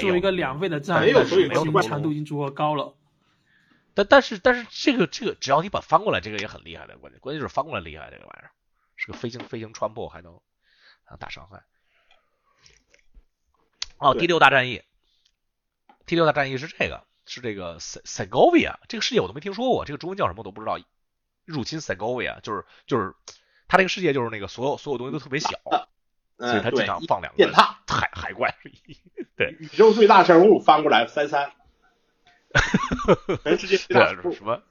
[0.00, 1.06] 作为一个两费的战，
[1.82, 2.94] 强度已经足够高了。
[3.94, 6.98] 但但是但是这个这个只要你把翻过来，这个也很厉害的。
[6.98, 8.50] 关键关键就是翻过来厉害，这个玩意儿
[8.96, 10.34] 是个飞行飞行穿破，还能
[11.04, 11.62] 还能打伤害。
[13.98, 14.82] 哦，第六大战役，
[16.04, 20.78] 第六大战役是这个是这个 Segovia 这个世界我都没听说过，这个中文叫什么我都不知道。
[21.44, 23.14] 入侵 Segovia 就是就是
[23.68, 25.48] 它这个世界就是那个所有所有东西都特别小，
[26.38, 28.54] 所以他经常放两个海海怪。
[29.36, 31.52] 对，宇宙最大生物翻过来三三。
[33.44, 34.62] 全世界最大什么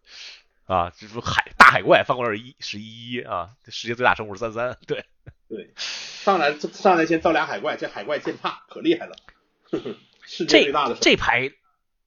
[0.66, 0.90] 啊？
[0.90, 4.76] 就是海大海怪翻过来是一是一一啊，世界最大生物是三三。
[4.88, 5.06] 对
[5.48, 9.16] 对，上来上来先造俩海怪，这海怪剑怕可厉害了。
[10.22, 11.52] 世界最大的这牌，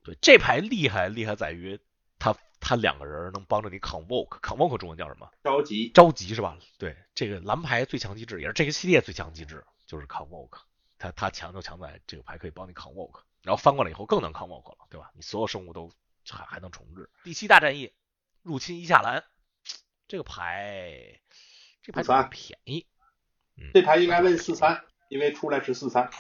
[0.05, 1.79] 对这牌厉害厉害在于
[2.61, 5.31] 他他两个人能帮着你 convoke，convoke 中文叫什么？
[5.43, 6.59] 着急，着急是吧？
[6.79, 10.61] 对，这个蓝牌最强机制也是这个系列最强机制，就是 convoke。
[10.99, 13.21] 他他强就强在这个牌可以帮你 convoke。
[13.45, 15.13] 然后翻过来以后更能抗 walk 了，对吧？
[15.15, 15.91] 你所有生物都
[16.29, 17.09] 还还能重置。
[17.23, 17.95] 第七大战役，
[18.43, 19.25] 入侵伊夏兰，
[20.09, 21.21] 这个牌
[21.81, 22.85] 这牌便宜，
[23.73, 26.11] 这牌应该问四三，因为出来是四三。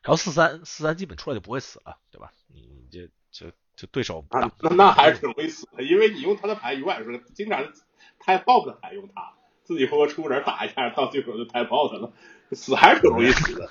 [0.00, 2.32] 然后四三四三基本出来就不会死了，对吧？
[2.46, 7.72] 你这就就对手那那还是挺容易死的，因为你用他的牌永远是经常
[8.18, 9.34] 太 bot 的牌用他，
[9.64, 12.12] 自己回合出人打一下，到最后就太 bot 了，
[12.52, 13.70] 死还是挺容易死的。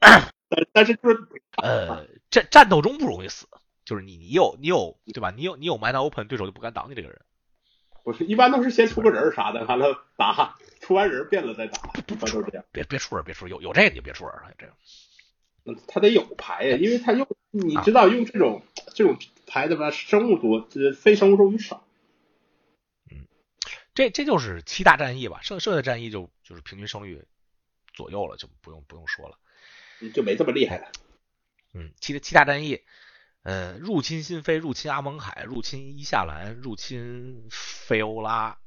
[0.72, 1.26] 但是就是
[1.60, 3.46] 呃，战战斗中不容易死，
[3.84, 5.32] 就是你你有你有对吧？
[5.34, 7.20] 你有你有 mana open，对手就不敢挡你这个人。
[8.04, 12.64] 不是，一般都是先出个人啥的，完了打，出完人变了再打，一般都是这样。
[12.70, 14.72] 别别出人，别出人，有有这个你就别出人了，这个。
[15.64, 21.86] 嗯，他得有牌呀，因为他用你知道用这种这种牌的吧，生物多，这非生物多于少。
[23.10, 23.26] 嗯，
[23.94, 27.24] 这这就是七大战役吧，剩剩下的战役就就是平均胜率
[27.92, 29.38] 左右了，就不用不用说了。
[30.12, 30.92] 就没这么厉害了。
[31.72, 32.82] 嗯，七七大战役，
[33.42, 38.58] 呃，入侵新飞，入侵阿蒙海，入侵伊夏兰，入侵菲欧拉，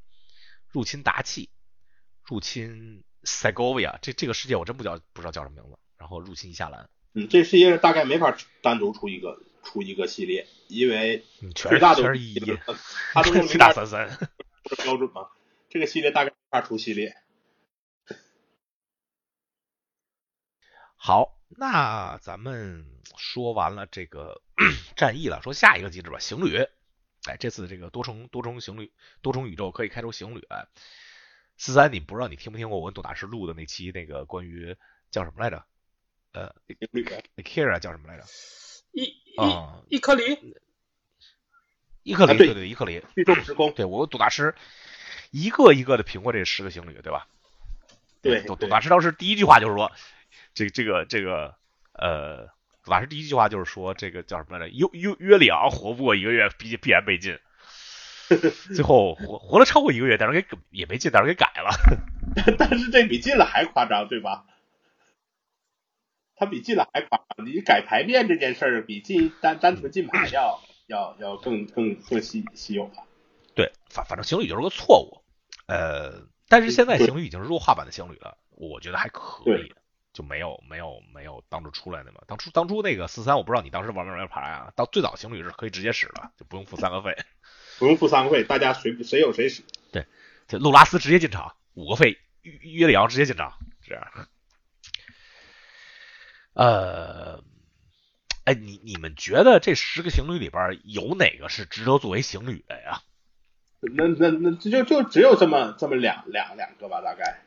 [0.68, 1.50] 入侵达契，
[2.24, 4.00] 入侵塞戈维亚。
[4.02, 5.78] 这这个世界我真不叫不知道叫什么名字。
[5.98, 6.90] 然后入侵伊夏兰。
[7.14, 12.40] 嗯，这世界大概没法单独出一个出一个系列，因为最大全是一，
[13.14, 14.08] 他都七大三三，
[14.84, 15.28] 标准吗。
[15.70, 17.18] 这个系列大概二出系列。
[20.96, 22.86] 好，那咱们
[23.18, 24.42] 说完了这个
[24.96, 26.66] 战役了，说下一个机制吧，行旅。
[27.26, 30.48] 哎，这次这个多重多重行旅多重宇宙可以开出行旅。
[31.58, 34.78] 四三，你不知道你听不听过我跟董大师录的那期那个关于
[35.12, 35.66] 叫什么来着？
[36.32, 36.56] 呃，
[37.36, 38.24] 那 Kira 叫什么来着？
[38.98, 40.56] 伊伊伊克里，
[42.02, 44.56] 伊克里，啊对对对，伊克里，聚众时空，对我董大师
[45.30, 47.28] 一个一个的评过这十个行旅，对吧？
[48.24, 49.92] 对对董董大师当时第一句话就是说，
[50.56, 51.54] 这个这个这个
[51.94, 52.48] 呃，
[52.84, 54.74] 董大师第一句话就是说，这个叫什么来着？
[54.74, 57.38] 约约约里昂活不过一个月，必必然被禁。
[58.74, 61.70] 最后活活了超过一个月，但是给也没禁，但是给改了。
[62.58, 64.46] 但是这比进了还夸张，对吧？
[66.38, 73.04] 他比进了还夸张，你改牌面这件事儿比进单单纯进牌要要要更更更稀稀有吧？
[73.56, 75.23] 对，反反正情侣就是个错误。
[75.65, 79.73] 呃，但是现在情侣已经是弱化版的情侣了，我觉得还可以，
[80.13, 82.21] 就没有没有没有当初出来的嘛。
[82.28, 84.71] 当初当初那个四三，我不知道你当时玩没玩牌啊？
[84.76, 87.17] 到最早情侣是可以直接使的，就不用付三个费。
[87.80, 89.63] 不用付三个费，大家谁谁有谁使。
[89.91, 90.06] 对
[90.47, 94.28] 这路拉斯直接进场，五个费，约约里昂直接进场，这样。
[96.58, 97.43] 呃，
[98.46, 103.04] 哎，你你们觉得这十个情侣里边有哪个是值得作为情侣的呀？
[103.80, 107.43] 那那那就就只有这么这么两两两个吧，大概。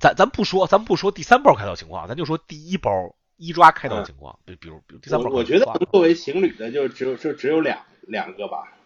[0.00, 8.76] 咱咱不说，咱不说第三包开刀情况，咱就说第一包一抓开刀情况，比比如比如第三包我我觉得能作为情侣的就只有就只有两两个吧，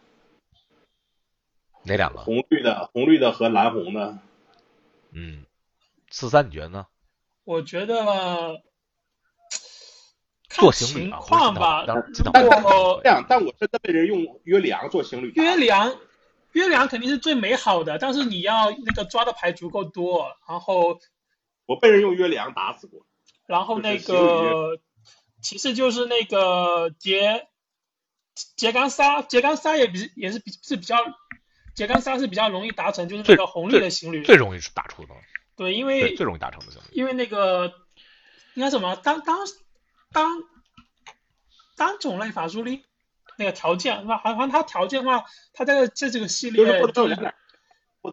[1.82, 2.18] 哪两个？
[2.20, 4.18] 红绿的红绿的和蓝红的。
[5.12, 5.46] 嗯，
[6.10, 6.86] 四三你觉得呢？
[7.44, 8.60] 我觉得看
[10.56, 11.84] 做情啊，不是况吧。
[11.86, 15.32] 但但果这样，但我真的被人用约里昂做情侣。
[15.36, 15.96] 约良，
[16.52, 20.98] 约良肯定是最美好的，但是你要那个抓的牌足够多，然后
[21.66, 23.06] 我被人用约里昂打死过。
[23.46, 24.80] 然后那个
[25.40, 27.46] 其次就是那个杰
[28.56, 30.96] 杰干沙，杰干沙也比也是比是比较。
[31.76, 34.22] 杰干沙是比较容易达成，就是那个红绿的情侣。
[34.22, 35.10] 最容易打出的，
[35.56, 36.84] 对，因，为最容易达成的情侣。
[36.92, 37.70] 因为那个
[38.54, 39.40] 应该什么当当
[40.12, 40.42] 当
[41.76, 42.84] 单种类法术力
[43.38, 44.18] 那个条件是吧？
[44.18, 47.34] 好像它条件的话，它这个这这个系列就是就有两点，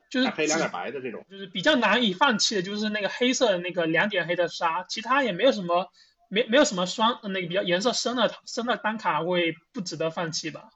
[0.10, 1.25] 就是黑两点白的这种。
[1.29, 5.91] 就是比较难以放弃的，就是那个黑色的那个两点黑的沙，其他也没有什么
[6.29, 10.69] 没没有什么双那个比较颜色深的深的单卡会不值得放弃吧？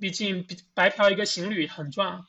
[0.00, 2.24] 毕竟比白嫖一个行旅很赚。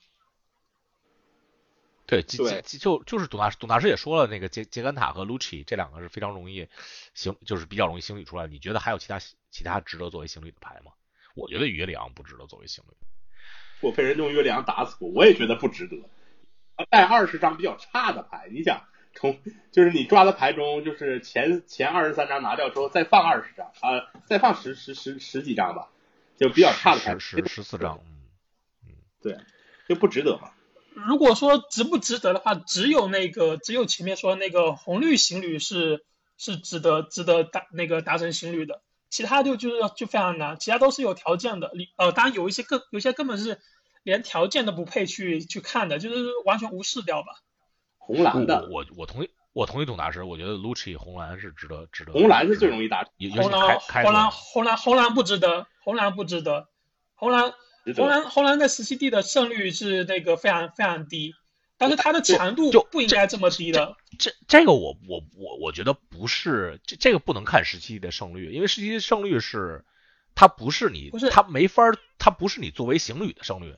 [2.08, 6.68] 对，就对就就就是董大师，董大师也说了，那个杰杰甘塔和卢奇这两个是非常容易
[7.14, 8.48] 行，就是比较容易行旅出来。
[8.48, 9.20] 你觉得还有其他
[9.52, 10.94] 其他值得作为行旅的牌吗？
[11.36, 12.96] 我觉得约里昂不值得作为行旅。
[13.82, 15.98] 我被人用约里昂打死过，我也觉得不值得。
[16.90, 19.38] 带二十张比较差的牌，你想从
[19.72, 25.90] 就是你抓的牌中，就是前前二十三张拿掉之后，再放二十张啊、再放十十十十几张吧，
[26.38, 28.00] 就比较差的牌，十十十四张，
[28.86, 29.38] 嗯，对，
[29.90, 30.52] 就不值得嘛。
[31.06, 36.04] 如果说值不值得的话，只有那个只有前面说那个红绿行旅是
[36.38, 38.82] 是值得值得达那个达成行旅的，
[39.12, 41.72] 其他就就是就非常难，其他都是有条件的。
[41.76, 43.60] 你呃，当然有一些根有些根本是
[44.02, 47.28] 连条件都不配去去看的，就是完全无视掉吧。
[48.00, 52.14] 红蓝的，我我我同意，我同意董大师，我觉得 Luci 红蓝是值得值得。
[52.14, 56.70] 红蓝是最容易达成，红蓝红蓝红蓝红蓝不值得，红蓝不值得，
[57.14, 57.54] 红蓝。
[57.96, 61.34] 红蓝红蓝在十七 D 的胜率是那个非常非常低，
[61.78, 63.96] 但是它的强度就不应该这么低的。
[64.20, 69.86] 这这个我我我我觉得不是这这个不能看十七 D 的胜率，因为十七的胜率是
[70.36, 71.30] 它不是你不是。
[71.30, 73.76] 它没法儿它不是你作为行旅的胜率，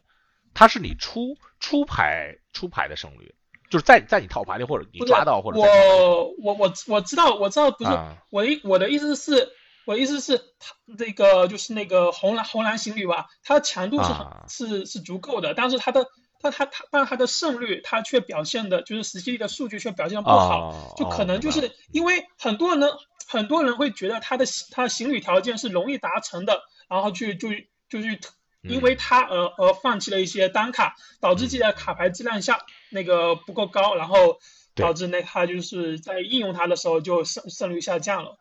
[0.53, 3.35] 它是你出出牌出牌的胜率，
[3.69, 5.67] 就是在在你套牌里或者你抓到或者我
[6.41, 8.17] 我我我知道我知道不是、啊。
[8.31, 9.49] 我的意我的意思是，
[9.85, 16.05] 我的意思是，它这个就是那个红蓝红蓝行旅吧，它的强度是很、啊是是足够的，但是它的
[16.41, 22.87] 但它它但是它的胜率它却表现的就是实际的数据却表现的不好，哦就可能就是因为很多人呢
[23.27, 27.49] 很多人会觉得他的他的行旅条件是容易达成的，然后去就
[27.89, 28.19] 就去。
[28.61, 32.59] 因为它而而放弃了一些单卡，导致自己的卡牌质量下
[32.91, 34.37] 那个不够高，然后
[34.75, 38.37] 导致那它就是在应用它的时候就胜胜率下降了。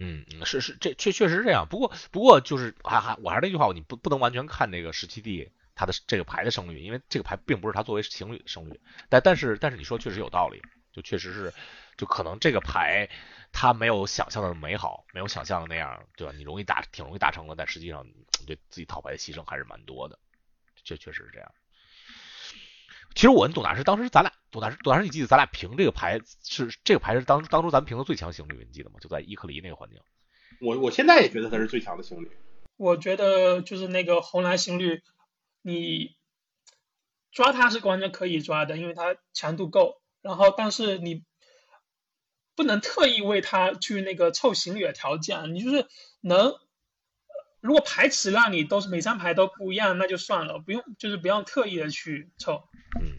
[0.00, 1.66] 嗯，是是，这确确实是这样。
[1.68, 8.80] 不过不过就是还还我还是那句话，你不不能完全看那个十七 D 他的这个牌的胜率，因为这个牌并不是他作为情侣的胜率。
[9.10, 11.52] 但但是但是你说确实有道理，就确实是，
[11.98, 13.08] 就可能这个牌
[13.52, 16.32] 它没有想象的美好，没有想象的那样，对吧？
[16.34, 20.18] 你容易达挺容易达成的，但实际上你对自己套牌的牺牲还是蛮多的，
[20.82, 21.52] 这确实是这样。
[23.14, 28.96] 其实我跟董大师当时咱俩，董大师董大师，你记得咱俩评这个牌是这个牌是当当初咱们评的最强行旅，你记得吗？
[29.00, 30.00] 就在伊克里那个环境。
[30.60, 32.30] 我我现在也觉得他是最强的行旅。
[32.76, 35.02] 我觉得就是那个红蓝行旅，
[35.62, 36.16] 你
[37.30, 40.00] 抓它是完全可以抓的，因为它强度够。
[40.22, 41.24] 然后，但是你
[42.54, 45.86] 不能特意为它去那个凑行旅的条件，你就是
[46.20, 46.54] 能
[47.60, 52.68] 如果牌质量你都是每张牌都不一样，那就算了，不用就是不用特意的去凑。
[53.00, 53.18] 嗯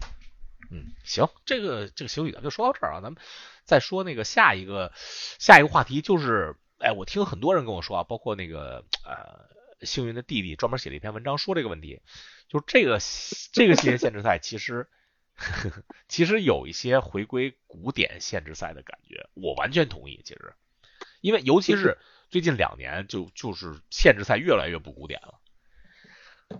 [0.71, 3.21] 嗯，行，这个这个休息咱就说到这儿啊，咱们
[3.65, 12.01] 再说那个下一个下一个话题就是，哎，我听很多人跟我说啊，包括那个呃幸运的弟弟专门写了一篇文章说这个问题，
[12.47, 12.99] 就这个
[13.51, 14.87] 这个系列限制赛其实
[16.07, 20.55] 其实有一些回归古典限制赛的感觉，我完全同意，其实，
[21.21, 21.99] 因为尤其是。
[22.31, 25.41] 最近两年就就是限制赛越来越不古典了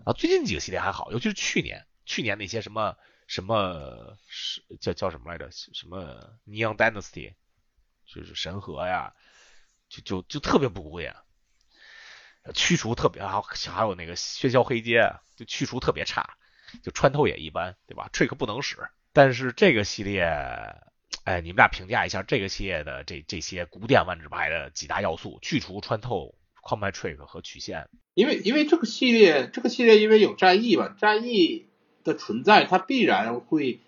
[0.05, 0.11] 啊！
[0.11, 5.49] 最近几个系列还好，尤其是去年，去年那些什么什么是叫叫什么来着？
[5.51, 7.35] 什么 Neon Dynasty，
[8.05, 9.13] 就是神河呀，
[9.87, 11.15] 就就就特别不古典，
[12.53, 16.37] 驱除特别好，还有那个喧嚣黑街，就驱除特别差，
[16.83, 20.29] 就穿透也一般，对吧？Trick 不能使，但是这个系列。
[21.23, 27.87] 哎，你们俩评价一下这个系列的这这些古典万智牌的几大要素：去除穿透、Combat Trick 和曲线。
[28.15, 31.67] 因为因为这个系列这个系列因为有战役嘛，战役
[32.03, 33.79] 的存在，它必然会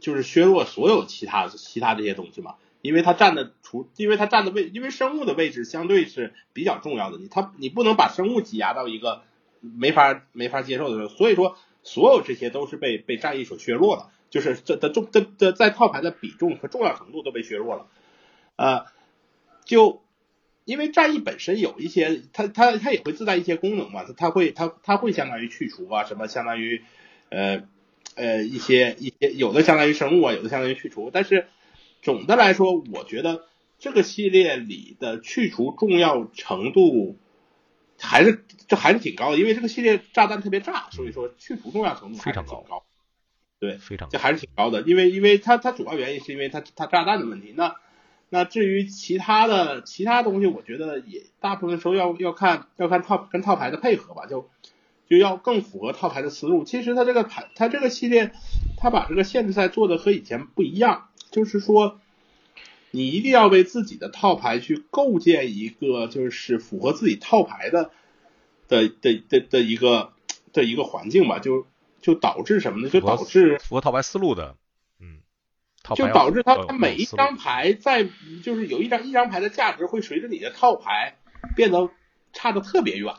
[0.00, 2.56] 就是削弱所有其他其他这些东西嘛。
[2.80, 7.18] 因为它占的除，因为它占的位，因为生物的位置相对是比较重要的。
[7.18, 9.22] 你它你不能把生物挤压到一个
[9.60, 14.08] 没法没法接受的时候，所以说所有这些都是被被战役所削弱的。
[14.32, 17.86] 就是这的重的的在套牌的比重和重要程度都被削弱了，
[18.56, 18.86] 呃，
[19.66, 20.02] 就
[20.64, 26.82] 因为战役本身有一些，它它它也会自带一些功能嘛，它它会它它会相当于去除啊，什么相当于
[27.28, 27.64] 呃
[28.14, 31.46] 呃一些一些有的相当于生物啊，有的相当于去除，但是
[32.00, 33.44] 总的来说，我觉得
[33.78, 37.18] 这个系列里的去除重要程度
[38.00, 42.86] 还是这还是挺高的，因为这个系列炸弹特别炸，所以说去除重要程度非常高。
[43.62, 47.54] 对，非常，这还是挺高的，因为因为它它主要原因是因为它它炸弹的问题。
[47.56, 47.76] 那
[48.28, 54.50] 那至于其他的其他东西，我觉得也大部分时候要要看要看套跟套牌的配合吧，就
[55.08, 56.64] 就要更符合套牌的思路。
[56.64, 58.32] 其实它这个牌它这个系列，
[58.78, 62.00] 它把这个限制赛做的和以前不一样，就是说
[62.90, 67.92] 你一定要为自己的套牌去构建一个就是符合自己套牌的
[68.66, 70.10] 的的的的一个
[70.52, 71.64] 的一个环境吧，就。
[72.02, 72.90] 就导致什么呢？
[72.90, 74.56] 就导致符合套牌思路的，
[75.00, 75.20] 嗯，
[75.94, 78.08] 就导致它它每一张牌在
[78.42, 81.16] 就是有一张一张牌的价值会随着你的套牌
[81.54, 81.90] 变得
[82.32, 83.14] 差的特别远，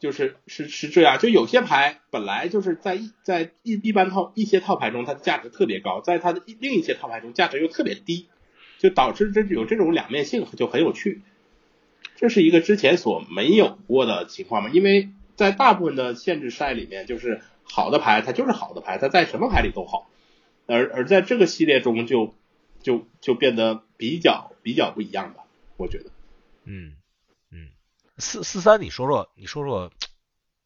[0.00, 1.18] 就是是是这样。
[1.18, 8.30] 就有些牌本来就是在一在一一般套一些套牌中它的价值特别高，在它的另一些套牌中价值又特别低，
[8.78, 11.20] 就导致这有这种两面性就很有趣。
[12.16, 14.70] 这是一个之前所没有过的情况嘛？
[14.70, 15.10] 因为。
[15.40, 20.10] 在大部分的限制赛里面，就是好的牌，它就是好的牌，它在什么牌里都好。
[20.66, 22.34] 而而在这个系列中，就
[22.82, 25.44] 就就变得比较比较不一样吧，
[25.78, 26.10] 我觉得。
[26.64, 26.98] 嗯
[27.50, 27.70] 嗯，
[28.18, 29.90] 四四三，你说说，你说说，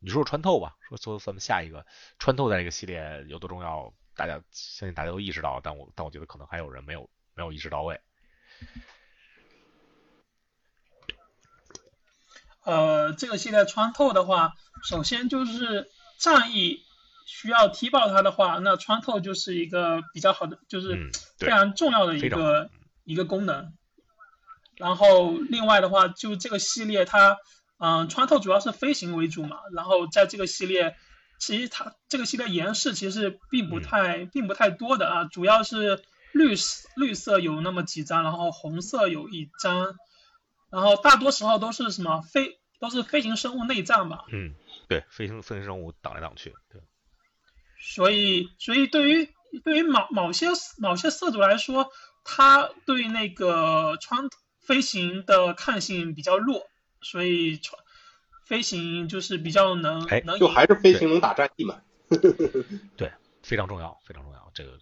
[0.00, 1.86] 你说说穿透吧，说说咱们下一个
[2.18, 3.94] 穿透在这个系列有多重要？
[4.16, 8.00] 大家相信大家都意识到，但我但我觉得可能还有人没有没有意识到位。
[12.64, 14.54] 呃，这个系列穿透的话，
[14.88, 16.80] 首先就是战役
[17.26, 22.70] 需要踢爆它的话，那穿透就是一个比较好的，就是非常重要的一个
[23.04, 23.74] 一个功能。
[24.76, 27.36] 然后另外的话，就这个系列它，
[27.78, 29.58] 嗯，穿透主要是飞行为主嘛。
[29.74, 30.96] 然后在这个系列，
[31.38, 36.02] 其实它这个系列颜色其实并不太并不太多的啊，主要是
[36.32, 39.94] 绿色绿色有那么几张，然后红色有一张。
[40.74, 44.24] 然后大多时候都是什么飞，都是飞行生物内战吧？
[44.32, 44.52] 嗯，
[44.88, 46.82] 对，飞行飞行生物挡来挡去，对。
[47.78, 50.48] 所以，所以对于对于某某些
[50.78, 51.92] 某些色组来说，
[52.24, 56.66] 它对那个穿飞行的抗性比较弱，
[57.00, 57.80] 所以穿
[58.44, 61.80] 飞行就是比较能能就还是飞行能打战役嘛？
[62.98, 63.12] 对，
[63.44, 64.50] 非常重要，非常重要。
[64.52, 64.76] 这个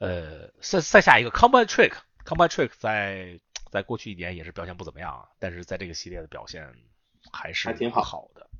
[0.00, 3.40] 呃，再再下一个 Combat Trick，Combat Trick 在。
[3.70, 6.74] 在过去一年也是表现不怎么样，但是在这个系列的表现
[7.32, 8.50] 还是还挺好好的。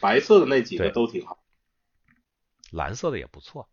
[0.00, 1.42] 白色的那几个都挺好，
[2.70, 3.68] 蓝色的也不错，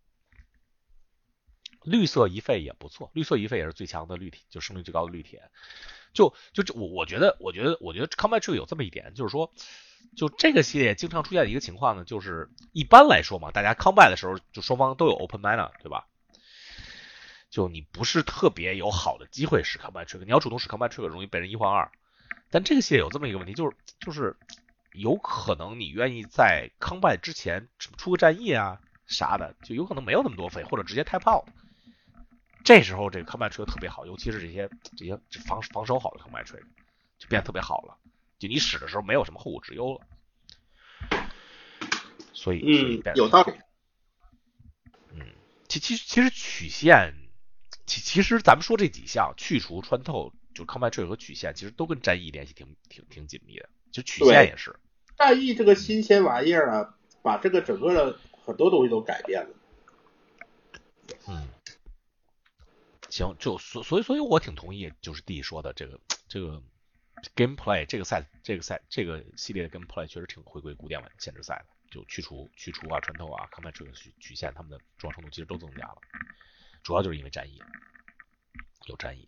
[1.84, 5.50] 绿色一费也不错，绿色一费也是最强的绿铁，就胜率最高的绿铁。
[6.14, 9.54] 就就这我我觉得我觉得我觉得 Combat Trick 有这么一点，就是说，
[10.18, 16.08] 就这个系列经常出现的一个情况呢，就是一般来说嘛，大家 Combat 的时候就双方都有 Open Mana，对吧？
[17.56, 21.90] 就你不是特别有好的机会使 Combat Trick，你要主动使 Combat Trick 容易被人一换二。
[22.50, 24.36] 但这个系列有这么一个问题，就是就是
[24.92, 31.46] 有可能你愿意在 Combat 之前出个战役啊啥的，就有可能没有那么多费，或者直接太炮。
[32.66, 36.66] 这时候这个 Combat Trick 特别好，尤其是这些这些防防守好的 Combat Trick
[37.18, 37.98] 就变得特别好了。
[38.38, 41.30] 就你使的时候没有什么后顾之忧了。
[42.34, 43.54] 所以，嗯，有道理。
[45.14, 45.26] 嗯，
[45.70, 47.14] 其其实其实曲线，
[47.86, 53.70] 其其实咱们说这几项去除穿透，就 trick 和曲线，其实都跟战役联系挺挺挺紧密的。
[53.92, 54.76] 就曲线也是。
[55.18, 59.56] 战役这个新鲜玩意儿啊，把这个整个的很多东西都改变了。
[61.28, 61.48] 嗯，
[63.10, 66.62] 行，就所所以所以我挺同意，就是 D 说的这个这个
[67.36, 71.76] gameplay 这个赛这个赛这个系列的 gameplay 确实挺回归古典限制赛的。
[71.92, 75.96] 就去除去除啊穿透啊 trick 曲曲线，他们的重要程度其实都增加了，
[76.86, 77.60] 主要就是因为战役
[78.86, 79.28] 有战役。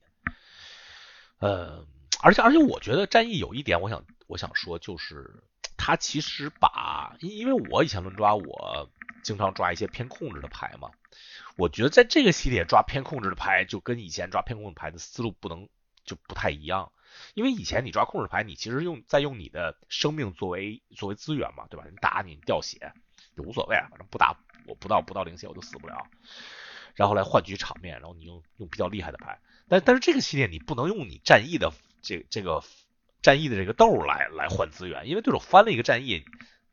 [1.39, 1.86] 呃，
[2.22, 5.43] 而且而且我觉得战役有一点，我想我想说就是，
[5.76, 8.91] 他其实把因因为我以前轮抓我
[9.24, 10.91] 经常抓一些偏控制的牌嘛，
[11.58, 15.68] 我觉得在这个系列抓偏控制的牌，就跟以前抓偏控制牌的思路不能
[16.05, 16.91] 就不太一样。
[17.34, 21.86] 因为以前你抓控制牌，你其实用在用你的生命作为作为资源嘛，对吧？
[21.89, 22.93] 你打你掉血
[23.36, 24.38] 就无所谓，反正不打
[24.68, 26.05] 我不到不到零血我就死不了，
[26.98, 29.39] 然后来换取场面，然后你用用比较厉害的牌。
[29.70, 31.72] 但但是这个系列你不能用你战役的
[32.02, 32.64] 这这个
[33.22, 36.26] 战役的这个豆来来换资源，因为对手翻了一个战役，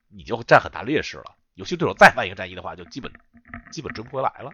[0.08, 1.36] 你就占很大劣势了。
[1.54, 3.12] 尤其对手再翻一个战役的话，就基本
[3.70, 4.50] 基本追不回来了。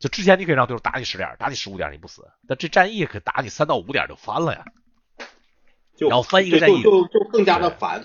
[0.00, 4.64] 就之前你可以让对手打你十点，打你十五点你不死，但这战役可打你三到五点就翻了呀。
[5.96, 8.04] 就然后翻一个战役就就更加的烦。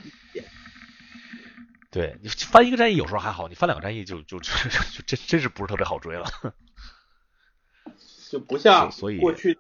[1.92, 4.52] 对你翻一个战役有时候还好，你翻两个战役就就就
[4.94, 6.26] 就真真是不是特别好追了。
[8.32, 9.60] 就不像所以过去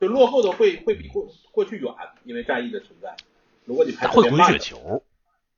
[0.00, 3.16] 就落后的会会比过过去远，因为战役的存在。
[3.64, 5.02] 如果你他会滚雪球，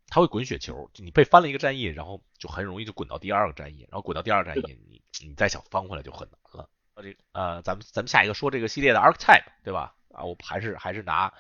[0.08, 5.00] 他会滚雪球，你被翻了一个战役，然后就很容易就滚到第二个战役，然后滚到第二个战役你。
[5.22, 6.70] 你再想翻回来就很难了。
[7.02, 9.94] 这呃，咱们咱们下一个说这个系列的 Archetype 对吧？
[10.14, 11.34] 啊，我还是还是拿，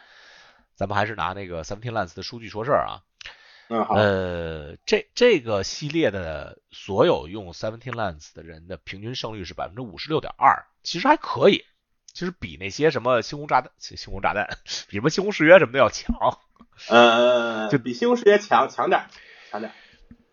[0.74, 3.00] 咱们还是拿那个 Seventeen Lands 的数据说事儿啊。
[3.70, 3.94] 嗯，好。
[3.94, 11.64] 呃，这这个系列的所有用 Seventeen Lands 的人的平均胜率是百分之五十六点二，其实还可以，
[12.12, 14.58] 其实比那些什么星空炸弹、星空炸弹，
[14.88, 16.14] 比什么星空誓约什么的要强。
[16.88, 19.06] 呃， 就比星空誓约强强点，
[19.50, 19.72] 强点。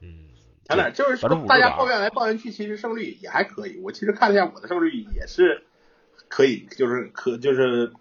[0.01, 0.29] 嗯
[0.65, 3.77] 强点，就是说大家抱怨来抱怨去，其实胜率也还可以。
[3.83, 5.63] 我其实看了一下我的胜率也是
[6.27, 7.93] 可以，就是可就是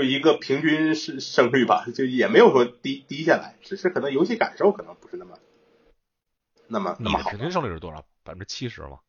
[0.00, 5.38] 就一个平均胜胜率吧，就也没有说低低下来，只是可能游戏感受可能不是那么
[6.68, 7.28] 那么那么好。
[7.28, 8.06] 平均胜率是多少？
[8.22, 9.00] 百分之七十吗？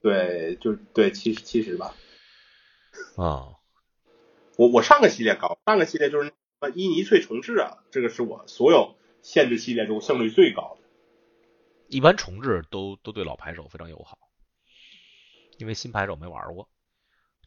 [0.00, 1.94] 对，就对七十七十吧。
[3.16, 3.54] 啊，
[4.56, 6.32] 我我上个系列高，上个系列就是
[6.74, 10.88] 伊尼翠重置啊，这个是我所有限制系列中胜率最高的。
[11.86, 14.18] 一般重置都都对老牌手非常友好，
[15.58, 16.68] 因为新牌手没玩过。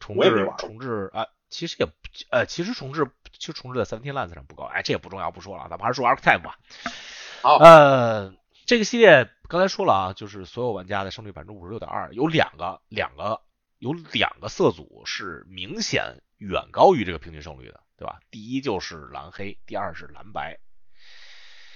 [0.00, 1.88] 重置重置啊，其实也
[2.30, 6.58] 呃，其实重置就重置在三天 Lands 上不高，哎，这也不重要，不说了，咱们还是说 Archetype 吧。
[7.42, 8.34] 好，呃，
[8.66, 13.40] 这个系列刚才说了啊，就是所有玩家的胜率百分之五十六点二，有两个两个
[13.78, 18.20] 有两个色组是明显远高于这个平均胜率的，对吧？
[18.30, 20.58] 第一就是蓝黑，第二是蓝白。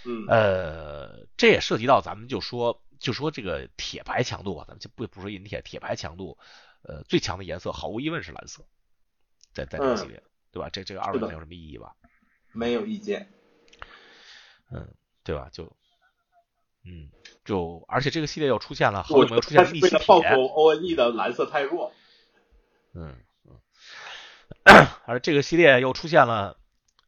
[0.05, 6.39] 嗯，呃，这也涉及到咱们就说就说这个铁牌强度吧，咱们就不不说银铁，铁牌强度，
[6.83, 8.65] 呃，最强的颜色毫无疑问是蓝色，
[9.53, 10.69] 在在这个系列，对吧？
[10.71, 11.95] 这这个二位没有什么意义吧？
[12.53, 13.31] 没有意见。
[14.71, 15.49] 嗯，对吧？
[15.53, 15.77] 就，
[16.85, 17.11] 嗯，
[17.45, 19.99] 就而且这个系列又出现了，好久没有出现密西铁。
[20.07, 21.93] 报复 O N E 的蓝色太弱。
[22.95, 23.61] 嗯嗯，
[25.07, 26.59] 而这个系列又出现了。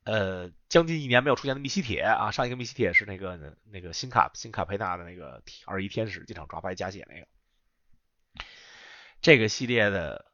[0.05, 7.27] 呃，将近一年没有出现的密西铁啊，上一个密西铁是那个那个新卡新卡佩纳的那个二一天使，进场抓牌加血那个。
[9.23, 10.27] 这个系列的，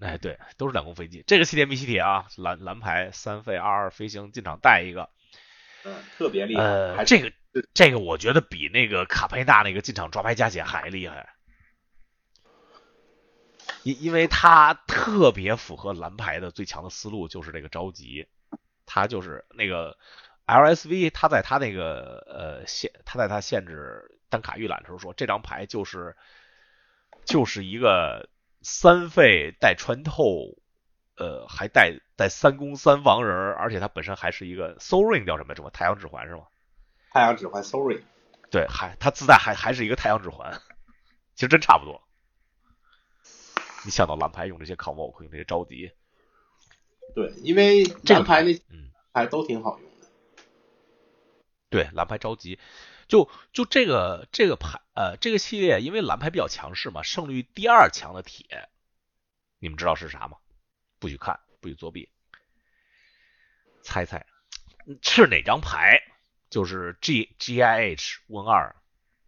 [0.00, 1.24] 哎，对，都是两攻飞机。
[1.26, 5.08] 这个系列密西铁啊，蓝蓝牌三费二二飞行进场带一个，
[5.84, 6.62] 嗯，特别厉害。
[6.62, 7.32] 呃，这个
[7.72, 11.30] 这个我觉得比那个卡佩纳那个进场抓牌加血还厉害，
[13.82, 18.28] 因因为他特别符合蓝牌的最强的思路，就是这个着急。
[18.88, 19.98] 他就是那个
[20.46, 26.16] LSV，他在他那个呃限，他在他限制单卡预览的时候说，这张牌就是
[27.24, 28.28] 就是一个
[28.68, 30.58] 三费带穿透，
[31.14, 36.48] 呃，还带带三攻三防人，而且它本身还是一个 Soul Ring 叫什么什么太阳指环是吗？
[37.12, 38.02] 太阳指环 Soul Ring，
[38.50, 40.60] 对，还它自带还还是一个太阳指环，
[41.36, 42.02] 其实真差不多。
[43.84, 45.92] 你想到蓝牌用这些 Convoke 用这些着急。
[47.14, 48.52] 对，因为蓝牌那
[49.12, 50.06] 牌都挺好用的。
[51.70, 52.58] 对，蓝牌着急，
[53.08, 58.68] 就就这个这个牌呃这个系列，因为蓝牌比较强势嘛，胜率第二强的铁，
[59.58, 60.38] 你们知道是啥吗？
[60.98, 62.10] 不许看，不许作弊，
[63.82, 64.26] 猜猜
[65.02, 66.00] 是哪张牌，
[66.48, 68.74] 就是 G G I H 温二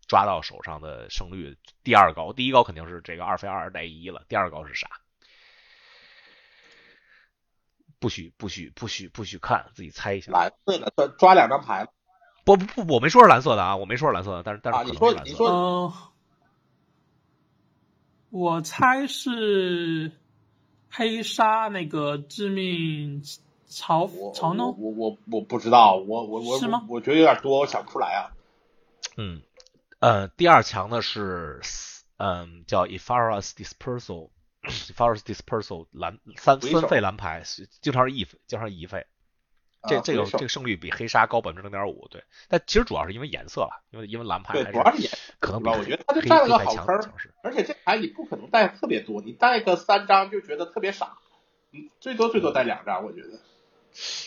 [0.06, 4.88] 抓到手上的胜率第二高，第一高肯定是这个二飞二带一了，第二高是啥？
[8.00, 10.30] 不许不许不许不许看，自己猜一下。
[10.30, 11.88] 蓝色的抓抓两张牌，
[12.56, 15.30] 不不不，我没说是蓝色的啊，我没说是蓝色的，但是但是啊可能是蓝色的。
[15.30, 15.92] 你说你说嗯、
[18.30, 20.12] 我猜是
[20.90, 23.22] 黑鲨那个致命
[23.68, 24.74] 嘲我嘲弄。
[24.78, 28.32] 我我我我不知道，我我我是吗我我觉得有点多，我想不出来啊。
[29.16, 29.42] 嗯，
[29.98, 31.60] 呃，第二强的是
[32.16, 34.30] 嗯叫 Ephorus Dispersal。
[34.60, 37.44] Ephorus Dispersal 蓝三三费蓝牌，
[37.80, 39.06] 经常是一费，经常是一费。
[39.86, 42.24] 这这个这个胜率比黑鲨高百分之零点五，对。
[42.48, 47.12] 但其实主要是因为颜色了，因为因为蓝牌对，还主要是颜可能比黑我觉得他就占了个好坑儿。
[47.42, 51.18] 而且这牌你不可能带特别多，你带个三张就觉得特别傻，
[51.72, 53.40] 嗯，最多最多带两张，我觉得。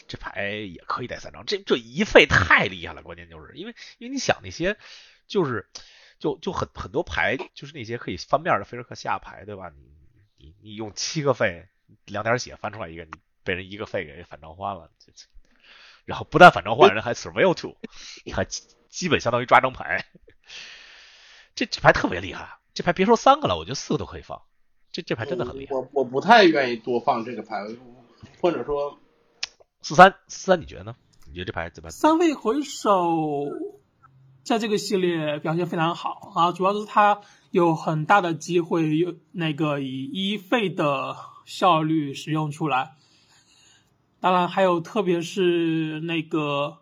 [0.08, 4.76] 这牌也可以带三张，这这一费太厉害了，关键就是因为因为你想那些
[5.28, 5.70] 就是
[6.20, 9.70] 就就很很多牌就是那些可以翻面的菲尔克下牌，对吧？
[9.70, 9.91] 你
[10.38, 11.68] 你你用七个费
[12.06, 13.12] 两点血翻出来一个，你
[13.43, 15.26] 被人一个费给反召唤了，这这
[16.06, 17.76] 然后不但反召唤，人 还 surveil two，
[18.34, 20.06] 还基基本相当于抓张牌，
[21.56, 24.41] 这这牌特别厉害，这牌别说三个了，我觉得四个都可以放，
[24.91, 25.76] 这这牌真的很厉害。
[25.76, 27.66] 我我不太愿意多放这个牌，
[28.41, 28.99] 或者说
[29.82, 30.95] 四三四三，你觉得呢？
[31.28, 31.91] 你觉得这牌怎么样？
[31.91, 33.47] 三位回首
[34.43, 37.22] 在这个系列表现非常好啊，主要是他
[37.52, 42.95] 有很大的机会有那个以一费的效率使用出来。
[44.22, 46.78] 当然还有特别是那个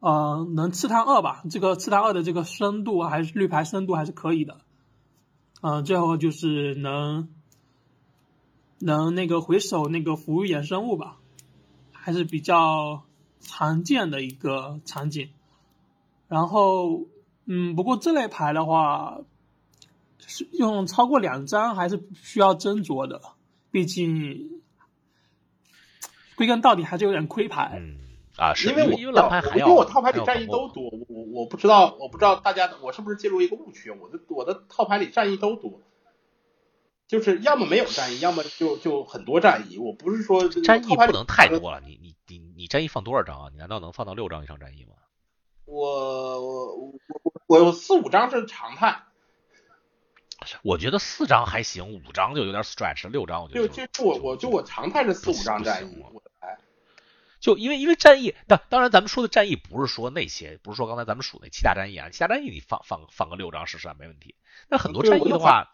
[0.00, 4.58] 呃能刺探二吧，这个刺探二的这个深度还是绿牌深度还是可以的。
[5.62, 7.30] 嗯、最后就是能
[8.78, 11.16] 能那个回首那个服务衍生物吧。
[12.04, 13.04] 还是比较
[13.38, 15.30] 常见的一个场景。
[16.26, 17.06] 然后，
[17.44, 19.20] 嗯，不过这类牌的话，
[20.18, 23.22] 是用超过两张还是需要斟酌的，
[23.70, 24.61] 毕竟
[26.36, 27.72] 归根到底还是有点亏牌。
[27.80, 27.98] 嗯
[28.36, 35.80] 啊，是因为我因为蓝牌还要因为我套牌里战役都多，我我我不知道我不知道大家我是不是进入一个误区，我的我的套牌里战役都多。
[37.08, 39.76] 就是要么没有战役，要么就就很多战役。
[39.76, 43.48] 我不是说战役套牌不能太多了，你你你你战役放多少张啊？
[43.52, 44.94] 你难道能放到六张以上战役吗？
[45.66, 49.02] 我我我我我有四五张是常态，
[50.62, 56.58] 我觉得四张还行，五张就有点 stretch，六张我觉就得就就我我就我常态是四五张战役我的牌。
[57.40, 64.36] 就因为因为战役，当当然咱们说的战役不是说那些，不是说刚才咱们数那七大战役啊，七大战役你放放放个六张试试啊没问题。
[64.68, 65.70] 那很多战役的话，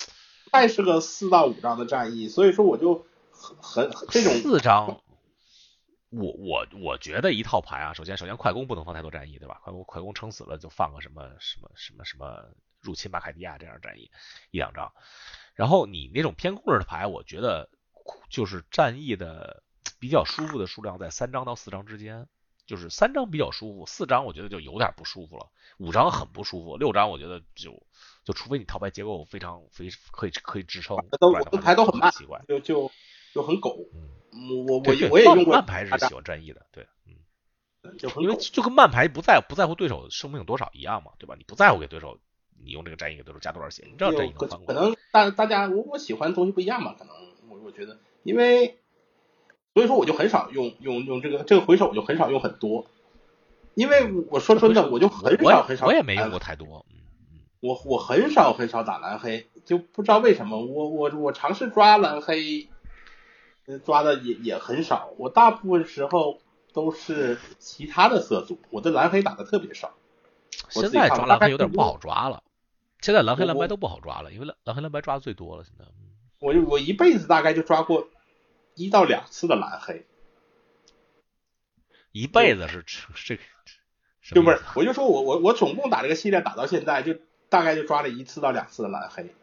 [0.50, 5.02] 太是个四到五张的战役，所以说我就很很这种四张，
[6.08, 9.60] 我我我觉得一套牌啊，首先首先快攻不能放太多战役，对吧？
[9.62, 12.46] 快攻快攻撑死了就放个什么什么什么什么
[12.80, 14.10] 入侵马凯蒂亚这样的战役
[14.50, 14.92] 一两张，
[15.54, 17.68] 然后你那种偏控制的牌，我觉得
[18.30, 19.62] 就是战役的
[19.98, 22.28] 比较舒服的数量在三张到四张之间。
[22.68, 25.48] 就是三张比较舒服，四张我觉得就有点不舒服了，
[25.78, 27.82] 五张很不舒服，六张我觉得就
[28.24, 32.44] 就除非你套牌结构非常非可以可以支撑，都我的不然的话牌都很慢奇怪。
[32.46, 32.92] 就就
[33.32, 33.74] 就很狗。
[33.94, 38.10] 嗯，嗯我我我也用过慢牌是喜欢战役的，对，嗯，就。
[38.20, 41.36] 因为就跟慢牌不在不在乎对手生命有多少一样嘛，对吧？
[41.38, 42.20] 你不在乎给对手，
[42.64, 44.80] 你用这个战役给对手加多少血，你知道战役可可能翻过来。
[44.80, 47.14] 能大大家我我喜欢的东西不一样嘛，可能
[47.48, 48.78] 我我觉得，因为
[49.74, 52.86] 所以说我就很少用用用这个这个回手我就很少用很多，
[53.74, 56.84] 因为我说真的我就很少很少我也没用过太多，
[57.60, 62.68] 我我很少很少打蓝黑，就不知道为什么，我我我尝试抓蓝黑，
[63.66, 66.40] 呃抓的也也很少，我大部分时候
[66.72, 69.92] 都是其他的色组，我的蓝黑打的特别少。
[70.74, 72.42] 我现在抓蓝黑有点不好抓了，
[73.00, 75.84] 现在蓝黑蓝白都不好抓了，因为蓝蓝黑蓝白抓的最多了，现在。
[75.84, 76.06] 嗯
[76.40, 78.08] 我就我一辈子大概就抓过
[78.76, 80.06] 一到两次的蓝黑，
[82.12, 82.84] 一辈子是
[83.26, 83.36] 这
[84.22, 87.12] 这就不是我就说我我我总共打这个系列打到现在，就
[87.48, 89.34] 大概就抓了一次到两次的蓝黑。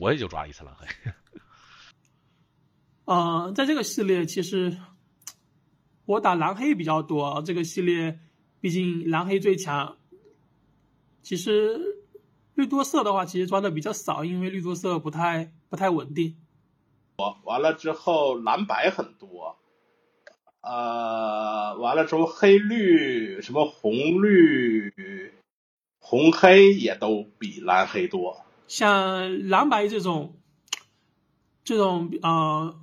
[0.00, 0.86] 我也就抓了一次蓝黑。
[3.06, 4.78] 呃，在这个系列其实
[6.04, 8.20] 我打蓝黑比较多，这个系列
[8.60, 9.96] 毕竟蓝黑最强。
[11.22, 12.03] 其实
[12.54, 16.36] 绿多色的话，其实抓的比较少，因为绿多色不太不太稳定。
[17.18, 19.56] 我完了之后蓝白很多，
[20.60, 23.92] 呃，完了之后黑绿什么红
[24.22, 25.32] 绿
[25.98, 28.44] 红黑也都比蓝黑多。
[28.66, 30.36] 像蓝白这种
[31.62, 32.76] 这种呃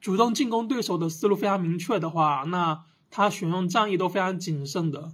[0.00, 5.12] 主动进攻对手的思路非常明确的话，那他选用战役都非常谨慎的。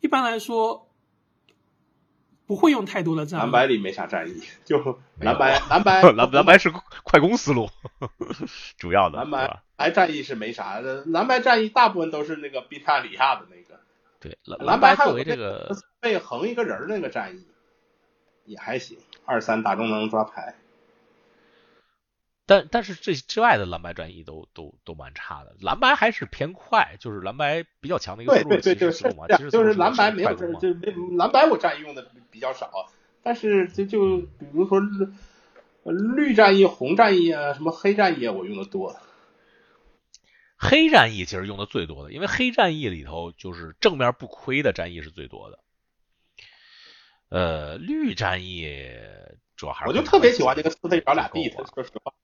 [0.00, 0.87] 一般来说，
[2.48, 3.42] 不会用太多的战役。
[3.42, 6.72] 蓝白里没啥战役， 就 蓝白蓝白蓝蓝白是
[7.04, 7.68] 快攻思路，
[8.78, 13.78] 主要的蓝白白战役是没啥的，蓝白战役大部分都是那个宾塔里亚的那个。
[14.18, 17.46] 对，蓝蓝白作为这个被横一个人那个战役
[18.46, 20.54] 也还行，二三打中能抓牌。
[22.46, 30.70] 但但是这之外的蓝白战役都都都蛮差的，蓝白还是偏快，就是蓝白比较强的一个思路，对对对，思路嘛，其实就是蓝白没有这就
[31.18, 32.92] 蓝白我战役用的比较少，
[33.24, 34.80] 但是就就比如说
[36.14, 38.96] 绿战役、红战役啊，什么黑战役啊，我用的多。
[40.56, 45.58] 黑战役其实用的最多的，因为黑战役里头就是正面不亏的战役是最多的。
[47.28, 48.68] 呃，绿战役
[49.56, 52.14] 主要还是我就特别喜欢那个四费找俩 beat，说实话。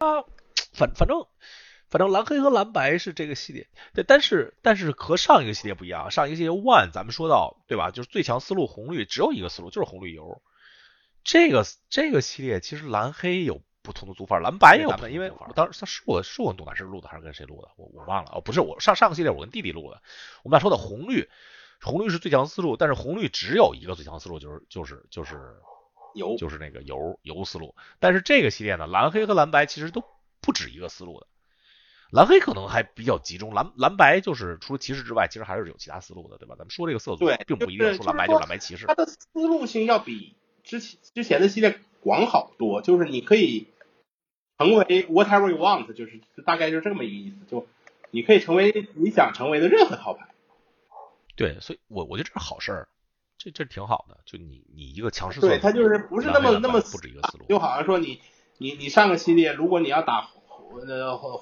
[0.00, 0.24] 啊，
[0.72, 1.26] 反反正
[1.96, 10.42] 反正蓝黑和蓝白是这个系列，对，但是但是和上一个系列不一样，上一个系列 One 咱们说到对吧，就是最强思路红绿只有一个思路，就是红绿油。
[11.24, 20.02] 这个这个系列其实蓝黑有不同的组法，蓝白也有，因为我当时他是我是我跟董大师录的还是跟谁录的，我我忘了哦，不是我上上个系列我跟弟弟录的，
[20.42, 21.30] 我们俩说的红绿，
[21.80, 25.56] 红绿是最强思路，但是红绿只有一个最强思路，就是就是就是。
[26.14, 30.02] 油就是那个油油思路，但是这个系列呢，蓝黑和蓝白其实都
[30.40, 31.26] 不止一个思路的，
[32.10, 36.54] 蓝黑可能还比较集中，蓝蓝白就是除了骑士之外，其实还是有其他思路的，对吧？
[36.56, 43.68] 咱们说这个色组，并不一定说蓝白就是蓝白骑士，它的思路性要比之前之前的系列广好多，就是你可以
[44.58, 47.66] 成为 whatever you want，就是大概就是这么一个意思，就
[48.10, 50.28] 你可以成为你想成为的任何套牌。
[51.34, 52.88] 对，所以我我觉得这是好事儿。
[53.38, 58.22] 这这挺好的，就你你一个强势对他就是不是那么那么不止一个思路，就好像说你
[58.56, 60.22] 你你上个系列，如果你要打
[60.86, 61.38] 呃红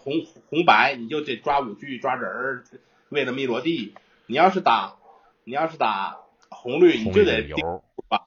[0.49, 2.64] 红白，你就得抓五具抓人儿，
[3.09, 3.95] 为了密罗地。
[4.26, 4.97] 你要是打
[5.45, 6.16] 你要是打
[6.49, 8.26] 红绿，你就得油吧，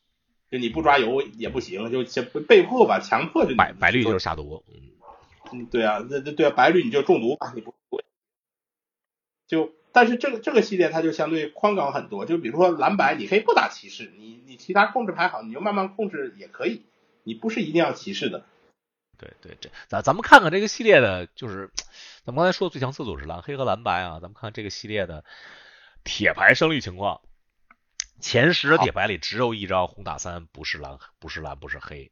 [0.51, 2.03] 就你不抓油也不行，就
[2.41, 4.64] 被迫吧，强迫就白白绿就是下毒，
[5.51, 7.74] 嗯，对啊，那那对啊，白绿你就中毒吧，你不
[9.47, 9.72] 就。
[9.91, 16.84] 但是这个这个系列它就相对宽广很多，就比如说蓝白，你可以不打骑士，你你其他控制牌好，你就慢慢控制也可以，
[17.24, 18.45] 你不是一定要骑士的。
[19.18, 21.72] 对对，这咱咱们看看这个系列的，就是
[22.24, 25.26] 咱们刚才说的最强四组是蓝黑和蓝白啊，咱们看这个系列的
[26.03, 27.22] 铁牌胜率情况，
[28.22, 32.11] 前十的铁牌里只有一张红打三不是蓝不是蓝不是黑，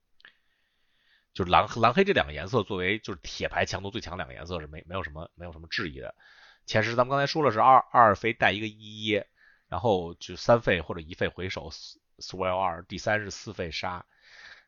[1.33, 6.15] 就是蓝蓝黑这两个颜色作为就是铁牌强度最强两个颜色是没没有什么没有什么质疑的。
[6.65, 9.21] 前十咱们刚才说了是二二费带一个一，
[9.67, 11.69] 然后就三费或者一费回手
[12.17, 14.05] swell 二，第三是四费杀，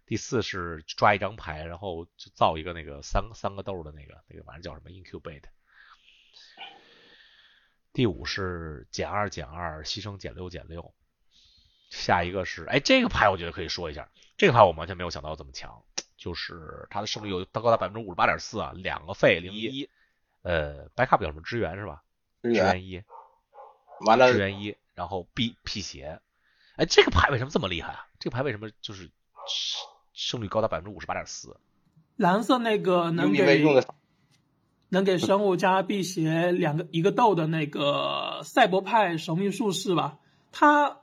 [0.07, 5.43] 第四是抓一张牌，然后就造一个那个三三个豆的那个那个玩意叫什么 incubate，
[7.93, 10.95] 第五是减二减二牺牲减六减六，
[11.91, 15.83] 下一个是哎这个牌我觉得可以说一下，这个牌我完全没有想到这么强，
[16.17, 19.89] 就是它的胜率有高达百分之五十八点四啊，两个费零一。
[20.43, 22.03] 呃，backup 叫什么支援是吧？
[22.41, 23.03] 支援一，
[24.05, 26.21] 完了支援一，然后 B 辟邪。
[26.77, 28.07] 哎，这个牌为什么这么厉害啊？
[28.17, 29.11] 这个牌为什么就是
[30.17, 31.55] 胜率高达百分之五十八点四？
[32.15, 33.63] 蓝色那个能给
[34.89, 40.17] 能给生物加辟邪两个一个豆的那个赛博派神秘术士吧？
[40.51, 40.97] 它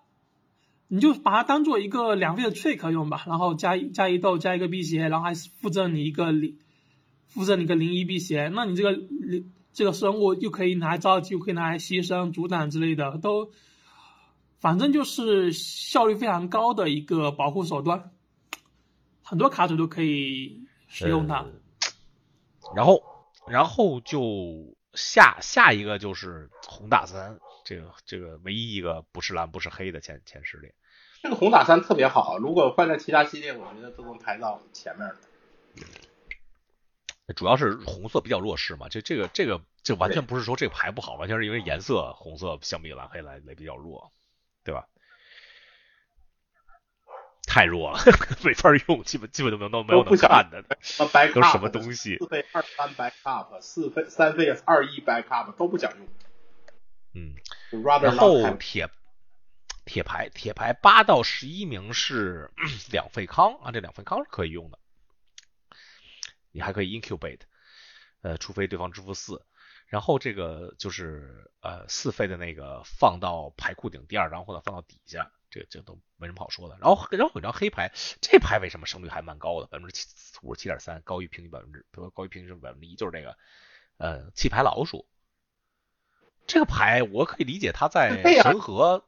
[0.88, 6.58] 你就把它当做一个两费的 trick 用吧，然后加加一豆加一个辟邪，然后还附赠你一个零。
[7.26, 9.02] 附赠你个零一辟邪，那你这个
[9.72, 13.50] 这个生物又可以拿来召集，又可以拿来牺牲、阻挡之类的，都
[14.60, 18.12] 反正就是效率非常高的一个保护手段，
[19.24, 21.46] 很多卡组都可以使用它。
[22.76, 23.02] 然后，
[23.48, 30.74] 然后就下下一个就是红打三，这个这个唯一一个不是蓝不是黑的前前十列。
[31.22, 35.16] 这个红打三特别好，如果换在其他系列，我觉得都能排到前面的。
[37.34, 44.12] 主要是红色比较弱势嘛，这这个这个这完全不是说这个牌不好，完全是因为颜色红色相比蓝黑来来比较弱，
[44.62, 44.86] 对吧？
[47.54, 48.00] 太弱了，
[48.42, 50.60] 没法用，基本基本都没有都没有能看的。
[51.32, 52.18] 都什么东西？
[52.18, 56.08] 四费二三 backup，四费三费二一 backup 都不想用。
[57.12, 57.36] 嗯，
[58.02, 58.90] 然后铁
[59.84, 62.50] 铁牌铁牌八到十一名是
[62.90, 64.78] 两费康啊，这两费康是可以用的。
[66.50, 67.42] 你还可以 incubate，
[68.22, 69.46] 呃，除非对方支付四，
[69.86, 76.76] 然后这个就是呃四费的那个放到牌库顶第二张或者放到底下，这这都没什么好说的。
[76.80, 80.08] 然后然后有张黑牌，这牌为什么胜率还蛮高的，百分之七
[80.42, 83.36] 五十七点三，高于平均百分之，高于平均百分之一，就是这个
[83.98, 85.06] 呃弃牌老鼠，
[86.48, 89.04] 这个牌我可以理解他在神河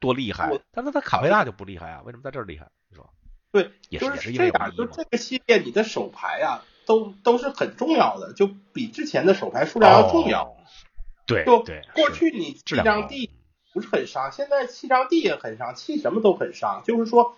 [0.00, 2.02] 多厉害我，但是他卡佩纳就不厉害啊？
[2.02, 2.68] 为什么在这儿厉害？
[2.88, 3.08] 你说
[3.52, 10.44] 对，也就是也是因为一嘛就这个系列你的手牌啊，都都是很重要的，就比之前的手牌数量要重要。
[10.44, 10.56] 哦
[11.28, 13.35] 对就对，过去你七质量高张地
[13.76, 16.82] 不是很伤，现在七张地也很伤，气什么都很伤。
[16.86, 17.36] 就是说，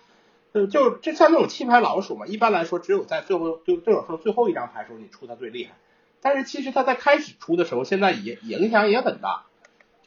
[0.53, 5.73] 呃，就就像那种气牌老鼠嘛，一般来说只有在最后就对手说最后一张牌的时候你出它最厉害，
[6.21, 9.47] 但是其实它在开始出的时候，现在也影响也很大，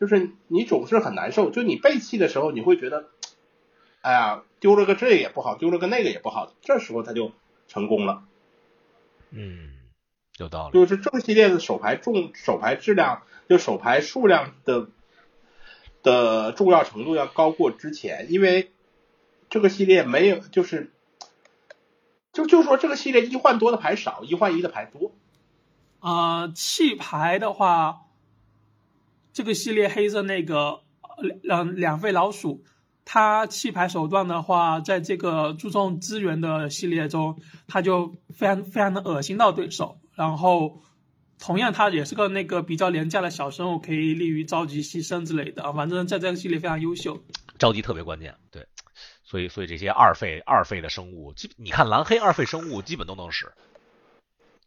[0.01, 3.11] 就是你总是很难受，就你背气的时候你会觉得，
[4.01, 7.33] 哎呀，丢了个这个也不好，丢了个那个也不好，这时候他就
[7.69, 8.23] 成功了。
[9.31, 9.69] 嗯，
[10.39, 10.73] 有道理。
[10.73, 13.21] 就是正系列的手牌重手牌质量，
[13.51, 14.89] 就手牌数量的
[16.03, 18.73] 的重要程度要高过之前，因为
[19.49, 20.93] 这个系列没有就是
[22.33, 25.13] 就就说这个系列一换多的牌少，一换一的牌多。
[26.01, 28.07] 呃，弃牌的话，
[29.33, 32.65] 这个系列黑色那个呃两两费老鼠，
[33.05, 37.39] 它弃牌手段的话，在这个注重资源的系列中，
[37.69, 39.99] 它就非常非常的恶心到对手。
[40.15, 40.81] 然后，
[41.43, 45.73] 同样它也是个那个比较廉价的小生物，可以利于召集牺牲之类的。
[45.73, 47.21] 反正在这个系列非常优秀。
[47.59, 48.69] 着急特别关键，对，
[49.25, 53.53] 所以所以这些二费二费的生物，基你看蓝黑二费生物基本都能使，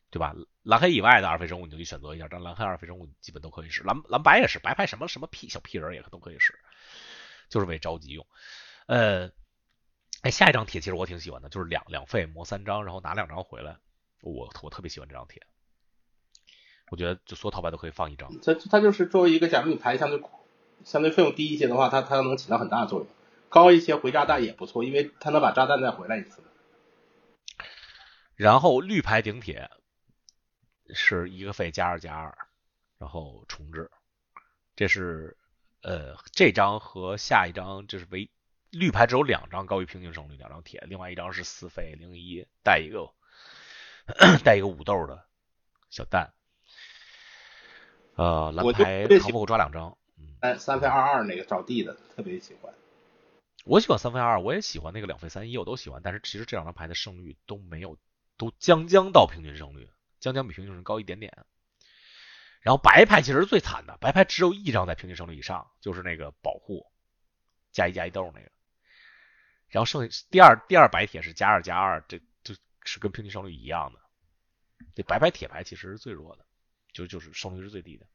[0.09, 0.35] 对吧？
[0.63, 6.59] 蓝黑以外的二费生物你就去选择一下，但蓝黑二费生物基本都可以使，蓝蓝白也是，白牌什么什么屁小屁人也都可以使，
[7.47, 8.27] 就是为着急用。
[8.87, 9.31] 呃，
[10.23, 13.77] 哎，下一张帖其实我挺喜欢的，就是两两费磨三张，然后拿两张回来，
[14.19, 15.41] 我我特别喜欢这张帖，
[16.89, 18.29] 我觉得就所有套牌都可以放一张。
[18.41, 20.21] 它它就是作为一个，假如你牌相对
[20.83, 23.07] 相对费用低一些的话，它它能起到很大的作用。
[23.49, 26.41] 高一些回炸弹也不错，因为它能把炸弹再回来一次。
[28.35, 29.69] 然后绿牌顶铁
[30.93, 32.37] 是一个费加二加二，
[32.97, 33.89] 然后重置，
[34.75, 35.37] 这是
[35.81, 38.29] 呃这张和下一张就是唯
[38.71, 43.09] 绿牌只有两张高于平均胜率两张铁，另外一张是四费零一带一个
[44.43, 45.25] 带一个五豆的
[45.89, 46.33] 小蛋，
[48.15, 52.73] 呃蓝牌特别喜扛不够抓两张，嗯，三三费二二那个找地的特别喜欢。
[53.65, 57.97] 我喜欢三费二，我也喜欢那个两费三一，我都喜欢，但是其实这两张牌的胜率都没有，
[58.37, 59.89] 都将将到平均胜率，
[60.19, 61.45] 将将比平均胜率高一点点。
[62.61, 66.85] 然后白牌其实是最惨的，白牌只有一张在平均胜率以上，就是那个保护
[67.71, 68.51] 加一加一豆那个。
[69.67, 73.99] 然后剩下第二第二白铁是加二加二，这就是跟平均胜率一样的。
[74.93, 76.45] 这白牌铁牌其实是最弱的，
[76.95, 78.05] 就就是胜率是最低的。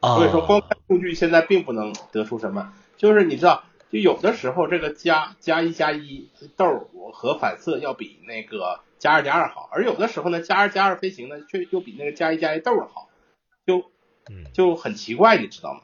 [0.00, 2.72] 所以说，光啊看数据现在并不能得出什么。
[2.96, 13.08] 就是你知道，就有的时候这个加加一加一豆和反射要比那个加二加二好，而有的时候呢，加二加二飞行呢却又比那个加一加一豆好，
[13.66, 13.90] 就
[14.30, 15.80] 嗯，就很奇怪，你知道吗？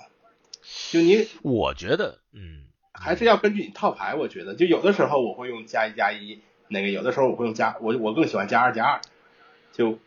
[0.91, 9.01] 就你我觉得，嗯，还是要根据你套牌，我觉得就有的时候我会用加一加一，那个有的时候我会用加，我我更喜欢加二加二，
[9.73, 9.99] 就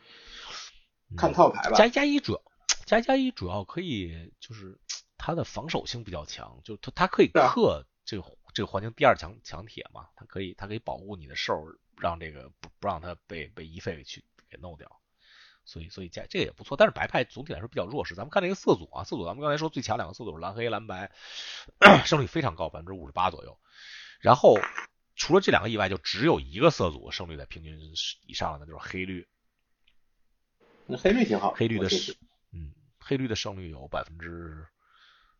[1.18, 1.78] 看套牌吧。
[1.78, 2.44] 加一加一主要
[2.86, 4.80] 加一加一主要可以就是
[5.18, 11.54] 它的防守性比较强，就它它可以克这个这个环境第二强强铁嘛，它可以它可以保护你的兽，
[11.98, 15.00] 让这个不不让它被被一费给去给弄掉。
[15.66, 18.16] 所以所以加这个也不错，但是白派总体来说比较弱势。
[18.16, 21.10] 咱们看这个色组啊，色组咱们刚才说最强两个色组是蓝黑蓝白，
[22.06, 23.58] 胜率非常高，百分之五十八左右。
[24.20, 24.58] 然后
[25.16, 27.80] 除了这两个以外，就只有一个色组胜率在平均
[28.28, 29.26] 以上的，那就是黑绿。
[30.86, 32.18] 那黑绿挺好，黑绿的我就是是，
[32.52, 34.66] 嗯，黑绿的胜率有百分之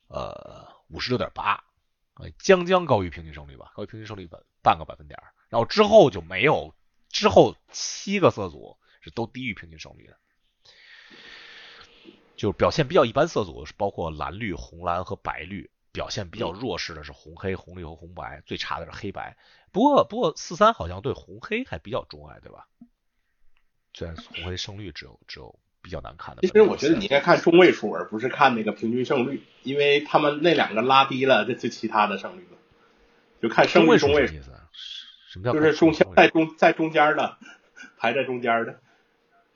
[0.08, 1.64] 呃五十六点八，
[2.16, 5.20] 呃，将将高于平均胜率吧，高于平均胜率半半个百分点。
[5.50, 6.74] 然后之后就没有，
[7.10, 10.18] 之后七个色组是都低于平均胜率的，
[12.36, 19.38] 就表现比较一般色组是包括蓝绿、红蓝和白绿，表现比较弱势的是红黑、红绿和红白，最差的是黑白。
[19.72, 22.68] 不过不过四三好像对红黑还比较钟爱，对吧？
[23.94, 26.42] 虽然红黑胜率只有只有比较难看的。
[26.42, 32.58] 其实我觉得你应该看中位数，而不是看那个平均胜率，因为他们那两个拉低了这这其他的胜率了，
[33.42, 34.70] 就看胜率中位数什么，意思啊？
[35.30, 37.38] 什么叫就是中在中在中间的，
[37.98, 38.80] 排在中间的，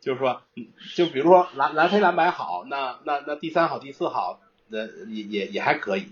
[0.01, 6.07] 就是说，嗯就比如说蓝蓝黑蓝白好，那那那第三好第四好，那也也也还可以，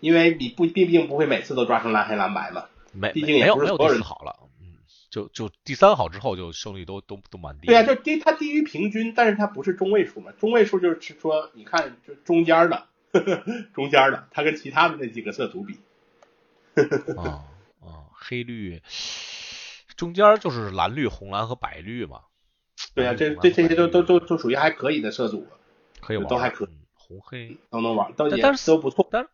[0.00, 4.48] 因为你不毕竟不会每次都抓成蓝黑蓝白嘛，没毕竟也不是所有人好了，嗯，
[5.14, 7.68] 就就第三好之后就胜率都都都蛮低。
[7.68, 12.88] 对呀、就低它低于平均，但是它不是中位数嘛，中位数就是说你看就中间的，
[13.72, 15.78] 中间的，它跟其他的那几个色组比，
[17.16, 17.46] 啊
[17.80, 18.82] 啊，黑绿
[19.96, 22.22] 中间就是蓝绿、红蓝和白绿嘛。
[22.96, 25.46] 对啊，这这这些都都都都属于还可以的色组，
[26.00, 29.06] 可以玩，都还可以嗯红黑，都能玩，都也但是都不错。
[29.12, 29.28] 但是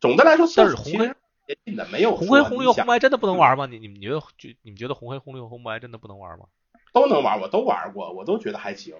[0.00, 1.14] 总的来说，但是红黑
[1.46, 3.66] 接近的，没有红黑红绿红白白真的不能玩吗？
[3.66, 6.46] 你你们觉得就你们觉得红黑红绿和红白真的不能玩吗？
[6.92, 8.94] 都能玩，我都玩过，我都觉得还行。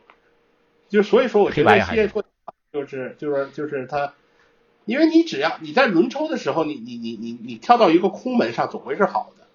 [0.89, 2.25] 就所以说，我觉得系列做
[2.73, 4.15] 就是就是就是它，
[4.85, 9.47] 因为你只要你在轮抽的时候，你你你你你跳到一个空门上，总会是好的。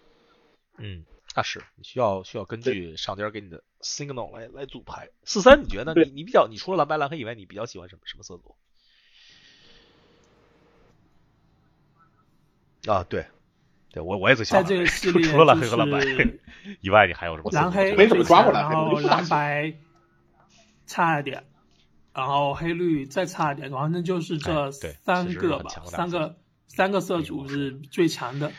[0.77, 5.09] 嗯，那是你需要需要根据上家给你的 signal 来来组牌。
[5.23, 8.55] 四三，你觉得你你比较你除了蓝白蓝黑以外，你比较喜欢什么什么色组？
[12.87, 13.25] 啊，对，
[13.91, 16.39] 对我我也最喜欢在这个系 列除了蓝黑和蓝白就是
[16.81, 17.49] 以外，你还有什么？
[17.51, 19.73] 蓝黑没怎么抓过来然后蓝白
[20.85, 21.43] 差一点，
[22.13, 24.71] 然后黑绿再差一点，反正就是哎这
[25.03, 26.35] 三个吧三个
[26.67, 28.51] 三个色组是最强的。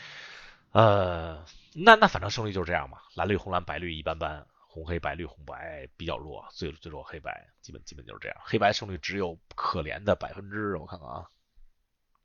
[0.71, 1.43] 呃，
[1.73, 8.37] 那那反正胜率就是这样嘛，蓝绿红蓝白绿一般般，红黑白绿红白比较弱，最最弱黑白，基本基本就是这样。
[8.41, 11.25] 黑白胜率只有可怜的百分之，我看看啊，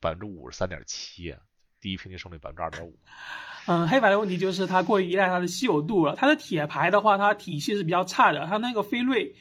[0.00, 1.34] 百分之五十三点七，
[1.86, 2.98] 第一平均胜率百分之二点五。
[3.68, 6.16] 嗯，黑白的问题就是它过于依赖它的稀有度了。
[6.16, 8.44] 它的铁牌的话，它体系是比较差的。
[8.46, 9.36] 它那个飞瑞，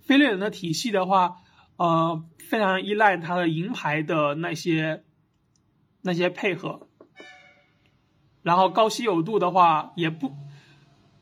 [0.00, 1.36] 飞瑞人的体系的话，
[1.76, 5.04] 呃，非常依赖它的银牌的那些
[6.00, 6.88] 那些配合。
[8.40, 10.32] 然后高稀有度的话，也不，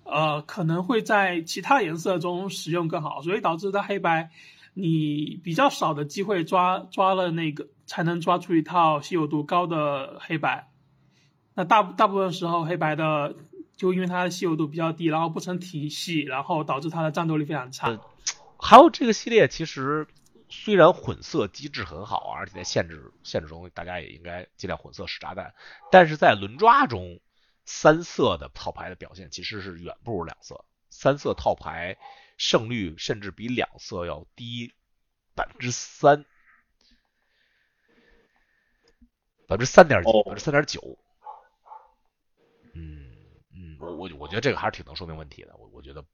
[0.05, 4.31] 呃，可能会在其他颜色中使用更好，所以导致它黑白
[4.75, 10.71] 你比较少的机会抓抓了那个才能抓出一套稀有度高的黑白。
[11.55, 13.35] 那大大部分时候黑白的
[13.77, 17.99] 就因为它的稀有度比较低，然后不成体系，然后导致它的战斗力非常差。
[18.61, 20.07] 还有这个系列其实
[20.49, 25.55] 虽然混色机制很好，而且在限制限制中大家也应该尽量混色使炸弹，
[25.91, 27.21] 但是在轮抓中，
[27.65, 31.99] 三色的套牌的表现其实是远不如两色，三色套牌
[32.37, 34.75] 胜率甚至比两色要低
[35.35, 36.25] 百分之三，
[39.49, 40.99] 百分之三点几，哦百分之三点九。
[42.75, 43.11] 嗯
[43.53, 46.05] 嗯，我我我觉得这个还是挺能说明问题的，我我觉得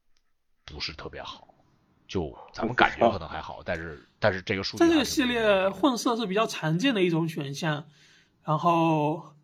[0.64, 1.49] 不是特别好。
[2.07, 7.89] 就咱们感觉可能还好，但是但是这个数据在这个系列，混色是比较常见的一种选项，
[8.45, 9.35] 然后，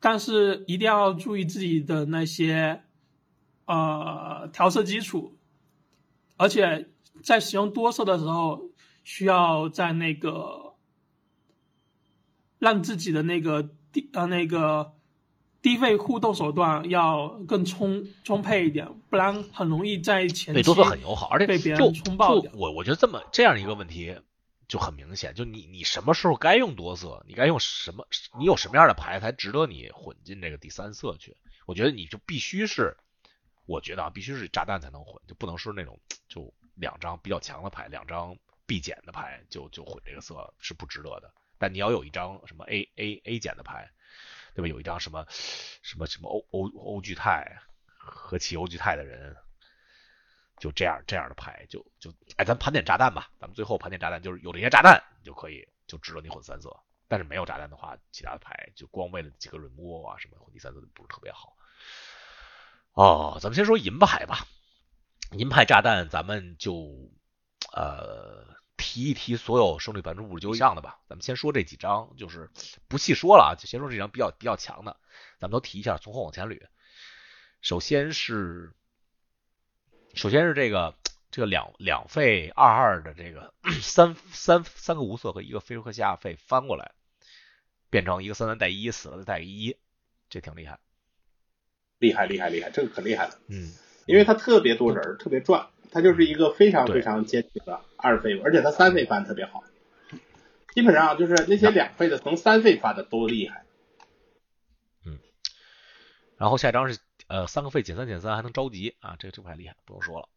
[0.00, 2.84] 但是一定要注意自己的那些
[3.66, 5.36] 呃调色基础，
[6.36, 6.88] 而且
[7.22, 8.70] 在使用多色的时候，
[9.02, 10.71] 需要在那个
[12.62, 14.94] 让自己的那个低呃那个
[15.62, 24.16] 低费互动手段要更充充沛一点，不然很容易在前期对多色很友好，而且被别人就冲爆掉就我我觉得这么这样一个问题
[24.68, 28.06] 就很明显，就你你什么时候该用多色，你该用什么，
[28.38, 31.36] 你有什么样的牌才值得你混进这个第三色去？
[31.66, 32.96] 我觉得你就必须是，
[33.66, 35.98] 我觉得啊，必须是炸弹才能混，就不能是那种
[36.28, 38.36] 就两张比较强的牌，两张
[38.66, 41.34] 必减的牌就就混这个色是不值得的。
[41.62, 43.88] 但你要有一张什么 A A A 减的牌，
[44.52, 44.66] 对吧？
[44.66, 47.56] 有一张什么什么什么欧欧欧巨泰
[47.86, 49.36] 和起欧巨泰的人，
[50.58, 56.76] 就这样这样的牌，就就哎，咱盘点炸弹吧，咱们最后盘点炸弹，就是有这些炸弹，就可以就值得你混三色。
[57.06, 61.56] 但是没有炸弹的话，其他的牌就光为了几个 remove 啊什么混第三色就不是特别好。
[62.94, 64.48] 哦，咱们先说银牌吧，
[65.30, 67.08] 银牌炸弹咱们就
[67.72, 68.48] 呃
[68.82, 70.98] 提一提所有胜率百分之五十九以上的吧。
[71.08, 72.50] 咱们先说这几张，就是
[72.88, 74.98] 不细说了啊，就先说这几张比较比较强的，
[75.38, 76.60] 咱们都提一下，从后往前捋。
[77.60, 78.72] 首先是，
[80.14, 80.96] 首先是这个
[81.30, 86.92] 这个两两费二二的这个 三三三个无色和一个菲洛克西亚费翻过来，
[87.88, 89.76] 变成一个三三带一死了再带个一，
[90.28, 90.80] 这挺厉害。
[91.98, 93.72] 厉害厉害厉害，这个可厉害了，嗯，
[94.06, 99.62] 因为它特别多人儿，特别转，它就是一个非常非常坚挺的二费，而且它三费翻特别好，
[100.74, 103.64] 基本上就是那些两费的从三费翻的都厉害。
[105.04, 105.18] 嗯
[106.38, 110.28] 然后下一张是呃三个费减三减三还能着急啊，这个这个牌厉害，不用说了。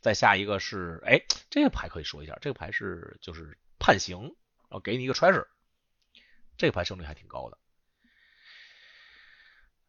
[0.00, 5.46] 再下一个是哎这个牌可以说一下，这个牌是就是判刑，然后给你一个 treasure，
[6.56, 7.58] 这个牌胜率还挺高的。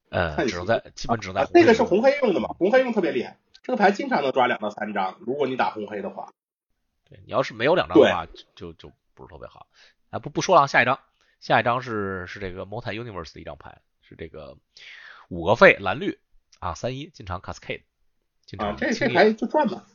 [0.09, 2.49] 呃，只能在基本只能在啊红，这个是红黑用的嘛？
[2.49, 6.33] 红黑用特别厉害，这个牌经常能抓两到三张，如果你打红黑的话。
[7.05, 9.67] 对你要是没有两张的话，就就不是特别好。
[10.09, 10.99] 啊，不不说了，下一张，
[11.39, 14.57] 下一张是是这个 Multi Universe 的一张牌，是这个
[15.29, 16.19] 五个费蓝绿
[16.59, 17.83] 啊三一进场 Cascade，
[18.45, 19.85] 进啊场，这这牌就转吧，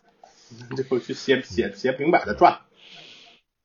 [0.77, 2.63] 就去写写写平摆的转。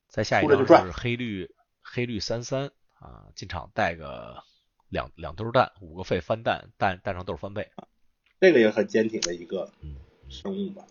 [0.10, 1.50] 再下一张是黑绿
[1.82, 4.44] 黑绿三三啊，进场带个
[4.90, 7.72] 两两兜蛋，五个费翻蛋，蛋蛋上都是翻倍。
[8.44, 9.96] 这个也很坚挺的一个嗯，
[10.30, 10.86] 生物吧。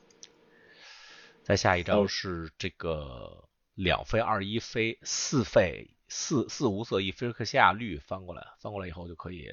[1.42, 9.50] 再下一张是这个两飞二一飞四飞四四无色一菲克西亚绿翻过来，翻过来以后就可以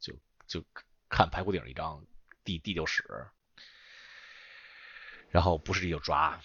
[0.00, 0.14] 就
[0.46, 0.64] 就
[1.10, 2.02] 看排骨顶一张
[2.44, 3.04] 地地就使，
[5.28, 6.40] 然后不是地就抓，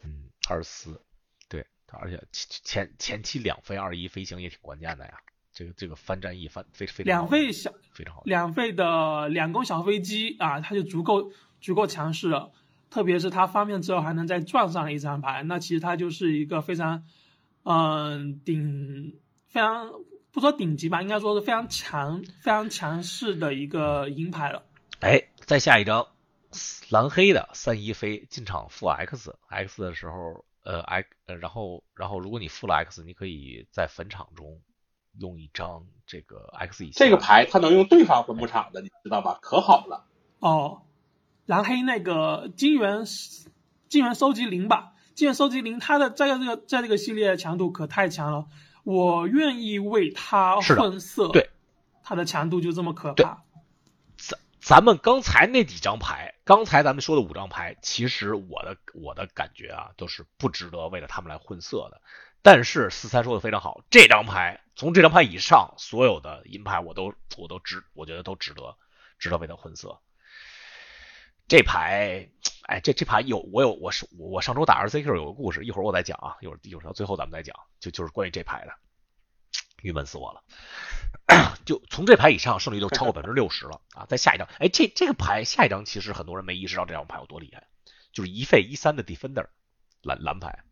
[0.00, 1.04] 嗯，二十四，
[1.50, 5.20] 对，而且前前期两飞二一飞行也挺关键的呀。
[5.56, 11.32] 这个这个翻战役翻非非常两费小非常好，两费的两攻小飞机啊，它就足够
[11.62, 12.52] 足够强势了。
[12.90, 17.04] 特别是它翻面之后还能再撞上一张牌，那其实它就是一个非常
[17.62, 19.92] 嗯顶非常
[20.30, 24.62] 不说顶级吧，应该说是非常强非常强势的一个银牌了。
[25.00, 26.06] 哎，再下一张
[26.90, 34.60] 蓝黑的三一飞进场负 X，X 的时候呃 X 呃然后然后如果你负了 X，你可以在坟场中。
[35.18, 39.38] 用一张这个 X 以下这个牌，它能用对方分布场的，你知道吧？
[39.40, 40.04] 可好了。
[40.38, 40.82] 哦，
[41.46, 43.04] 蓝黑那个金元
[43.88, 48.46] 金元收集零吧，金元收集零，它的在这个在这个系列强度可太强了，
[48.84, 51.28] 我愿意为它混色。
[51.28, 51.50] 对，
[52.02, 53.42] 它的强度就这么可怕。
[54.16, 62.00] 咱咱们刚才那几张牌，刚才咱们说的五张牌，其实我的我的感觉啊，都是不值得为了他们来混色的。
[62.46, 68.76] 但是四三说的非常好，这张牌从这张牌以上所有的银牌我都我都值，我觉得都值得，
[69.18, 70.00] 值得为它混色。
[71.48, 72.30] 这牌，
[72.68, 78.72] 哎，这这牌有我有我是我上周打 R C Q 有个故事，一会儿我再讲啊，一会儿一会儿到最后咱们再讲，就就是关于这牌的，
[79.82, 80.44] 郁闷死我了。
[81.66, 84.06] 就从这牌以上胜率都超过 百分之六十了啊！
[84.06, 87.66] 再下一张，哎，这这个牌下一张其实很多人没意识到这张牌有多厉害，
[88.12, 89.48] 就是一费一三的 Defender
[90.00, 90.62] 蓝蓝牌。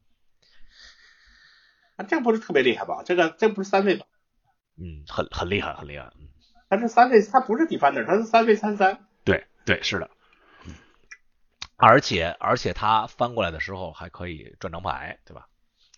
[1.97, 3.03] 啊，这个不是特别厉害吧？
[3.05, 4.07] 这个这不是三费吧？
[4.77, 6.13] 嗯，很很厉害，很厉害。
[6.19, 6.29] 嗯，
[6.69, 9.07] 它是三费，它不是 defender，它是三费三三。
[9.25, 10.11] 对对，是的。
[11.77, 15.49] 而且而且它翻过来的时候还可以转张牌，对吧？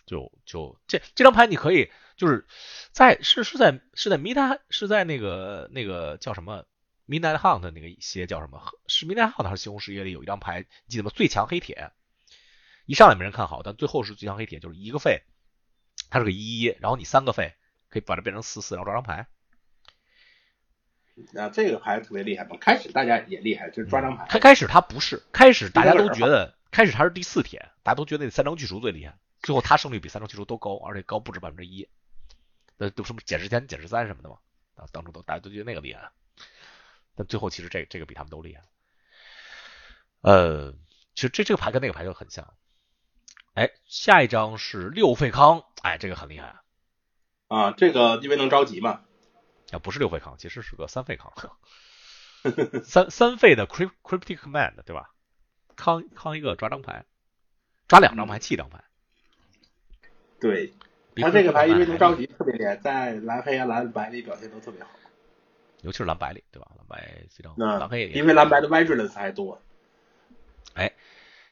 [0.05, 2.45] 就就这这张牌你可以就是
[2.91, 6.65] 在是是在是在 Midnight 是在那个那个叫什么
[7.07, 8.61] Midnight Hunt 那个一些叫什么？
[8.87, 11.11] 是 Midnight Hunt 还是西红柿夜里有一张牌记得吗？
[11.13, 11.91] 最强黑铁，
[12.85, 15.23] 一上来没人看好，但最后是最强黑铁，就是一个费。
[16.09, 17.53] 它是个一一，然后你三个费
[17.89, 19.27] 可以把它变成四四，然后抓张牌。
[21.35, 22.57] 啊，这个牌特别厉害嘛！
[22.61, 24.27] 开始大家也厉害，就是抓张牌。
[24.27, 29.17] 开开始他不是，开始大家都觉得开始他是第四天，大家都觉得那三张巨除最厉害。
[29.41, 31.89] 最后他胜率比三张巨除都高，而且高不止百分之一。
[32.77, 34.37] 那都什么减十三、减十三什么的嘛？
[34.75, 36.11] 啊，当初都大家都觉得那个厉害。
[37.15, 38.61] 但最后其实这这个比他们都厉害。
[40.21, 40.71] 呃，
[41.15, 42.53] 其实这这个牌跟那个牌就很像。
[43.57, 46.57] 哎，下一张是六费康，哎，这个很厉害
[47.47, 47.59] 啊！
[47.61, 49.01] 啊这个因为能着急嘛？
[49.71, 51.33] 啊，不是六费康，其实是个三费康，
[52.85, 55.09] 三三费的 cryptic command，对吧？
[55.75, 57.05] 康康一个抓张牌，
[57.87, 58.83] 抓两张牌弃张牌。
[60.39, 60.71] 对，
[61.15, 64.89] 他这个牌因为能着急，特别厉害，在蓝黑啊蓝白里表现都特别好，
[65.81, 66.67] 尤其是蓝白里，对吧？
[66.77, 69.59] 蓝白非常蓝黑，因为蓝白的 vigilance 还多。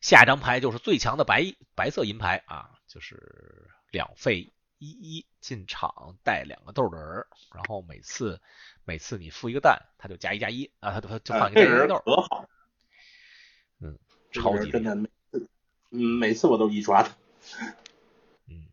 [0.06, 0.16] 哎。
[0.16, 7.26] 下一张牌就是最强的白白色银牌啊，就是两费一一进场带两个豆的人，
[7.56, 8.40] 然后每次
[8.84, 11.98] 每次你付一个蛋，他就加一加一啊，他他就放一个人豆。
[12.06, 12.46] 可好，
[13.82, 13.98] 嗯，
[14.32, 15.50] 超级真的每次
[15.90, 17.16] 嗯每次我都一抓他。
[18.48, 18.68] 嗯，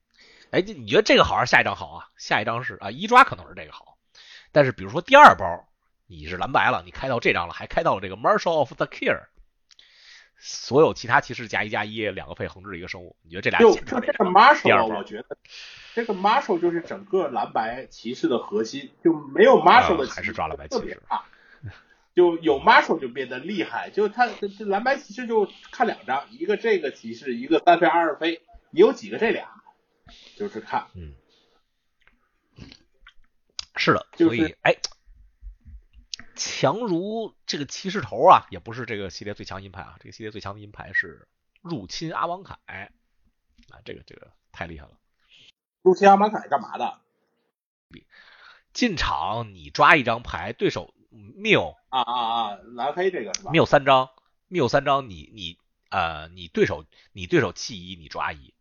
[0.50, 2.10] 哎，你觉得这个好还是下一张好啊？
[2.18, 3.96] 下一张是啊一抓可能是这个好，
[4.52, 5.66] 但是比如说第二包
[6.06, 9.28] 你是蓝白了，你开到这张了，还开到了这个 Marshal of the Care。
[10.44, 15.36] 所有其他骑士加一加一，两个配横置一个生物，你觉得这俩就就这个 Marshall，我觉得
[15.94, 21.00] 这个 Marshall 就是整个蓝白骑士的核心，就没有 Marshall 的还是抓蓝白骑士，
[22.16, 29.48] 就有 Marshall 就变得厉害，就他这蓝白骑士就看两张，一个这个骑士，一个三费二飞，你有几个这俩，
[30.36, 31.14] 就是看，嗯，
[33.76, 34.74] 是的，所以哎。
[36.44, 39.96] 强如这个骑士头啊，也不是这个系列最强银牌啊。
[40.00, 41.28] 这个系列最强的银牌是
[41.60, 44.98] 入侵阿王凯啊，这个这个太厉害了。
[45.82, 46.98] 入侵阿王凯干嘛的？
[48.72, 53.52] 进场你抓一张牌，对手谬啊啊啊，蓝黑这个是吧？
[53.52, 54.10] 谬三张，
[54.48, 55.58] 谬三张，你你
[55.90, 58.52] 呃，你对手你对手弃一，你抓一，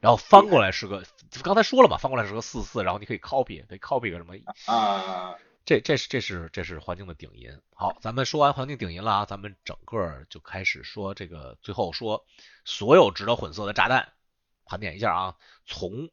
[0.00, 1.02] 然后翻过来是个，
[1.42, 4.34] 刚才说了嘛，翻过来是个四四，然后你可以 copy，可以 copy 个什么
[4.66, 5.34] 啊？
[5.68, 7.60] 这这是这是这是环境的顶音。
[7.74, 12.24] 好，咱们说完环境顶音了啊，咱们整个就开始说这个，最后说
[12.64, 14.14] 所有值得混色的炸弹，
[14.64, 15.36] 盘点一下啊。
[15.66, 16.08] 从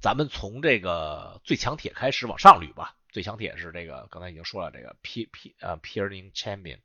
[0.00, 6.80] 咱们从这个最强铁开始往上捋吧，最强铁是这个，刚才已经说了，这个 P P 呃 Peering Champion，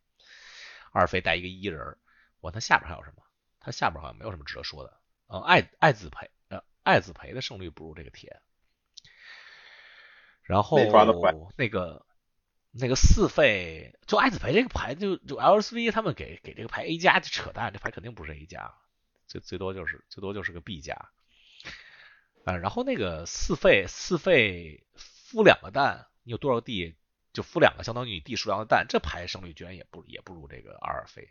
[0.91, 1.97] 二费带一个一人，
[2.39, 3.23] 我他下边还有什么？
[3.59, 4.95] 他下边好像没有什么值得说的。
[5.25, 8.39] 呃，爱爱字培呃爱字培的胜率不如这个铁。
[10.43, 10.77] 然后
[11.55, 12.05] 那个
[12.73, 18.73] 那个四费就爱子培这个牌就就 LSV 他们给给这个牌 A 加就扯淡，这牌肯定不是 A 加，
[19.27, 21.09] 最最多就是最多就是个 B 加。
[22.45, 26.95] 啊，然后那个四费四费孵两个蛋，你有多少个 D
[27.33, 31.29] 就孵两个，相当于你 D 数量的蛋，这牌胜率居然也不也不如这个阿尔费。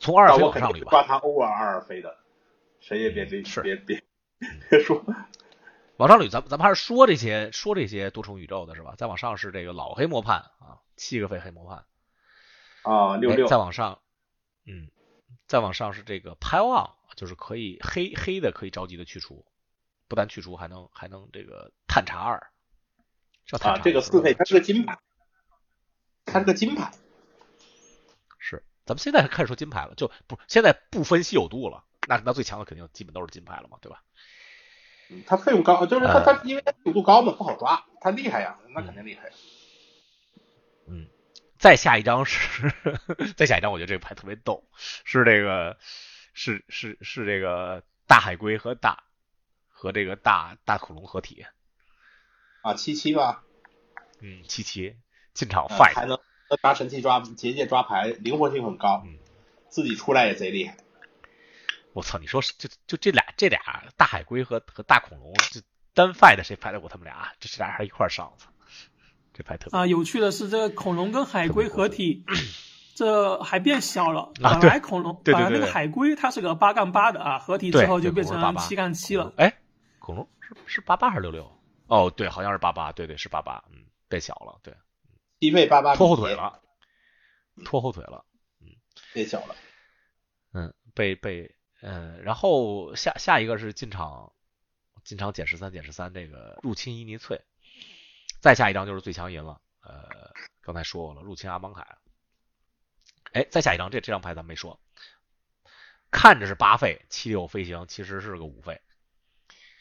[0.00, 0.90] 从二费往上捋吧。
[0.90, 2.18] 抓他 over 二费的，
[2.80, 4.02] 谁也别别别别
[4.70, 5.04] 别说。
[5.96, 8.94] 往上捋，咱咱们还是说这些说这些多重宇宙的是吧？
[8.96, 11.84] 再往上是这个老黑魔判啊，七个废黑魔判
[12.82, 13.46] 啊，六六。
[13.46, 14.00] 再往上，
[14.64, 14.90] 嗯。
[15.48, 19.46] 再往上是这个 Pile On，就是可以黑黑的可以着急的去除，
[20.08, 22.50] 不但去除还能还能这个探查二。
[23.60, 24.98] 啊，这个四费它是个金牌，
[26.24, 26.90] 它是个金牌。
[28.40, 34.02] 是，咱们现在开始说金牌了，就不现在不分稀有度了，那那最强的肯定基本都是金牌了嘛，对吧？
[35.26, 39.30] 它费用高，就是它它因为他有度高嘛，不好抓，他厉害呀，那肯定厉害。
[40.88, 41.06] 嗯。
[41.58, 42.70] 再下一张是，
[43.34, 44.62] 再下一张，我觉得这个牌特别逗，
[45.04, 45.78] 是这个，
[46.34, 49.04] 是是是这个大海龟和大
[49.70, 51.46] 和这个大大恐龙合体
[52.60, 53.42] 啊，七七吧，
[54.20, 54.96] 嗯，七七
[55.32, 56.18] 进场 fight 还能
[56.60, 59.16] 抓神器抓结界抓牌，灵活性很高，嗯，
[59.70, 60.76] 自己出来也贼厉害。
[61.96, 63.58] 我操，你说就就这俩这俩
[63.96, 65.62] 大海龟和和大恐龙，这
[65.94, 67.32] 单 fight 谁 fight 得过他们俩？
[67.40, 68.50] 这这俩还一块上，操！
[69.32, 72.22] 这牌特啊，有趣的是，这个恐龙跟海龟合体，
[72.94, 74.30] 这还变小了。
[74.34, 79.32] 本来恐龙，本来那个海龟它是个八杠八的啊，合体之后就变成七杠七了。
[79.38, 79.56] 哎，
[79.98, 81.50] 恐龙是是八八还是六六？
[81.86, 84.76] 哦，对，好像是八八，对对是八八，嗯，变小了，对，
[85.38, 86.60] 低位八八拖后腿了，
[87.64, 88.22] 拖后腿了，
[88.60, 88.68] 嗯，
[89.14, 89.56] 变小了，
[90.52, 94.32] 嗯，被被嗯，然后下下一个是进场
[95.04, 97.40] 进场减十三减十三，这个入侵伊尼翠。
[98.40, 101.86] 再下一张就是最强银了，呃，刚才说过了，入侵阿邦凯。
[103.32, 104.78] 哎，再下一张，这这张牌咱没说，
[106.10, 108.80] 看着是八费七六飞行，其实是个五费。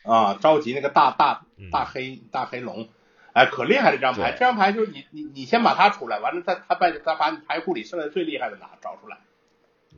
[0.04, 2.90] 啊，着急那个大大大黑大黑龙，
[3.34, 9.20] 哎，可厉害这张牌，这张牌就是你你你先把它出来，完了他他把他把你牌库里剩下最厉害的拿找出来。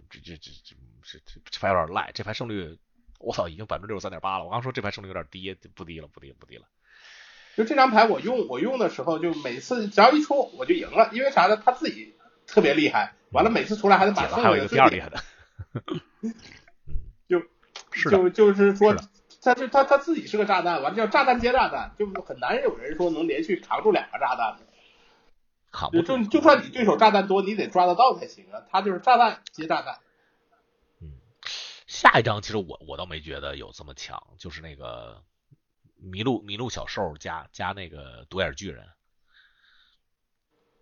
[0.10, 0.76] 这这这这
[1.10, 2.78] 这这这牌有点赖，这牌胜率
[3.18, 6.66] 我操已经百分之六十三点八了，我刚说这牌胜率有点低，不低了不低不低了。
[7.56, 11.56] 就这张牌我用我用的时候，就每次只要一出我就赢了，因为啥呢？
[11.56, 15.24] 他自己特别厉害，完了每次出来还能把剩下的最厉害的，
[17.30, 17.42] 就
[18.12, 18.94] 就就是说，
[19.42, 24.68] 他就他他自己是个炸弹，完了叫炸弹接炸弹，就很难有人说能连续扛住两个炸弹的。
[25.72, 28.64] 扛不就就算你对手炸弹多，你得抓得到才行啊。
[28.70, 30.00] 他就是炸弹接炸弹。
[31.88, 35.23] 嗯，下一张其实我我倒没觉得有这么强，就是那个。
[36.11, 38.85] 麋鹿麋鹿小兽加加那个独眼巨人，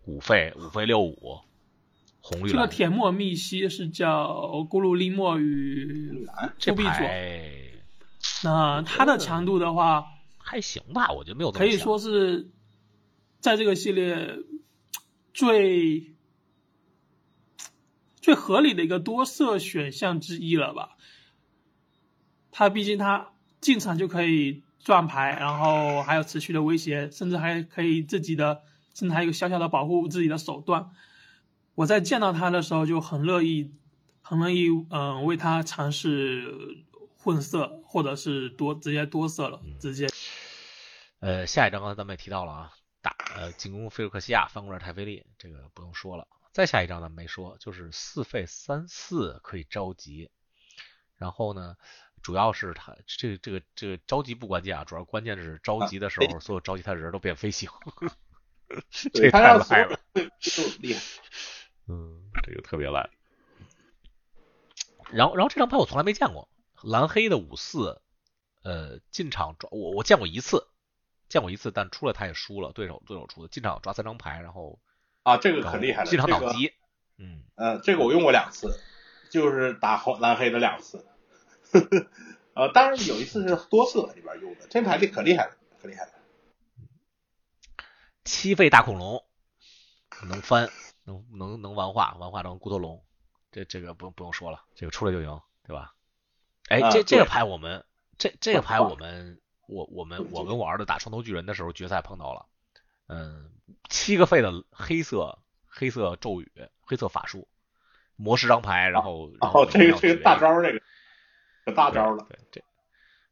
[0.04, 1.40] 五费五费六五，
[2.20, 4.30] 红绿这个铁墨密西是叫
[4.68, 6.28] 咕噜利莫与
[6.58, 7.72] 这牌，
[8.44, 10.04] 那它的强度的话
[10.36, 12.50] 还行吧，我觉得没有可以说是
[13.40, 14.36] 在这个系列
[15.32, 16.14] 最
[18.26, 20.96] 最合理的一个多色选项之一了吧？
[22.50, 23.30] 它毕竟它
[23.60, 24.64] 进场就可以。
[24.80, 28.62] 转牌，然后还有持续的威胁，甚至还可以自己的，
[28.94, 30.90] 甚至还有小小的保护自己的手段。
[31.74, 33.72] 我在见到他的时候就很乐意，
[34.22, 36.84] 很乐意，嗯，为他尝试
[37.16, 40.06] 混色，或者是多直接多色了，直接。
[41.18, 42.72] 呃，下一张刚才咱们也提到了啊，
[43.02, 46.28] 打呃进攻菲尔克西亚翻过来泰菲利，这个不用说了。
[46.56, 50.30] 再下一张咱们没说，就是四费三四可以着急，
[51.16, 51.76] 然后呢？
[52.22, 57.68] 主要是他这个这个这个着急不关键啊，主要关键是着急的时候，所有着急他的人都变飞行，
[59.12, 60.00] 这太烂了，
[60.80, 61.00] 厉害，
[61.88, 63.10] 嗯，这个特别烂。
[65.10, 66.48] 然后然后这张牌我从来没见过，
[66.82, 68.00] 蓝黑的五四，
[68.62, 70.66] 呃，进场抓我我见过一次，
[71.28, 74.80] 见过一次，但出来他也输了，对手对手出的，进场抓三张牌，然后
[75.26, 76.72] 啊，这个可厉害了，进场挡机，
[77.18, 78.78] 嗯呃，这个我用过两次，
[79.28, 81.04] 就是打红蓝黑的两次。
[82.54, 86.12] 呃，当然有一次是多色里边用的，这牌力可厉害了，可厉害了。
[88.24, 89.24] 七费大恐龙
[90.28, 90.70] 能翻，
[91.02, 93.04] 能能能玩化，玩化成骨头龙，
[93.50, 95.92] 这这个不用不用说了，这个出来就赢，对吧？
[96.68, 97.84] 哎，这这个牌我们
[98.16, 102.46] 这这个牌我们我我们我跟我儿子打双头巨人的时候，决赛碰到了，
[103.08, 103.50] 嗯，
[103.88, 107.48] 七个费的黑色黑色咒语黑色法术
[108.16, 110.80] 魔十张牌，然后然后哦，这个这个大招这个，
[111.64, 112.26] 这大招了。
[112.28, 112.62] 对，这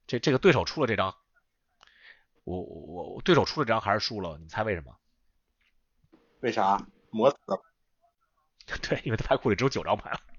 [0.07, 1.15] 这这个对手出了这张，
[2.45, 4.37] 我我我对手出了这张还是输了？
[4.39, 4.97] 你猜为什么？
[6.41, 7.63] 为啥磨死了？
[8.83, 10.34] 对，因为他牌库里只有九张牌了，把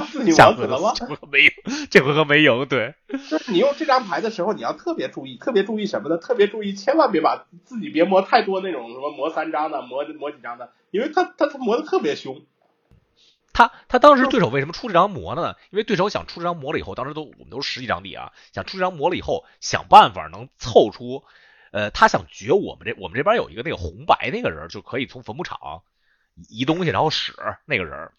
[0.00, 0.92] 自己下回合磨死了吗？
[0.96, 1.50] 这回合没赢，
[1.90, 2.66] 这回合没赢。
[2.66, 2.94] 对，
[3.30, 6.18] 就是你用这张牌的时候，你要特别注意，特别注意什么呢？
[6.18, 12.42] 特别注意，千万别把自己别磨太多那种什么磨三张的，磨磨几张的，因为他他他磨的特别凶。
[13.52, 15.56] 他他当时对手为什么出这张魔呢？
[15.70, 21.24] 因为对手想出这张魔了以后，当时都我们都是十几张地啊，想出这张魔了以后，想办法能凑出，
[21.72, 25.82] 呃，他想绝我们这我们这边有一个那个红白那个人，就可以从坟墓场
[26.48, 27.34] 移东西然后使
[27.64, 28.12] 那个人，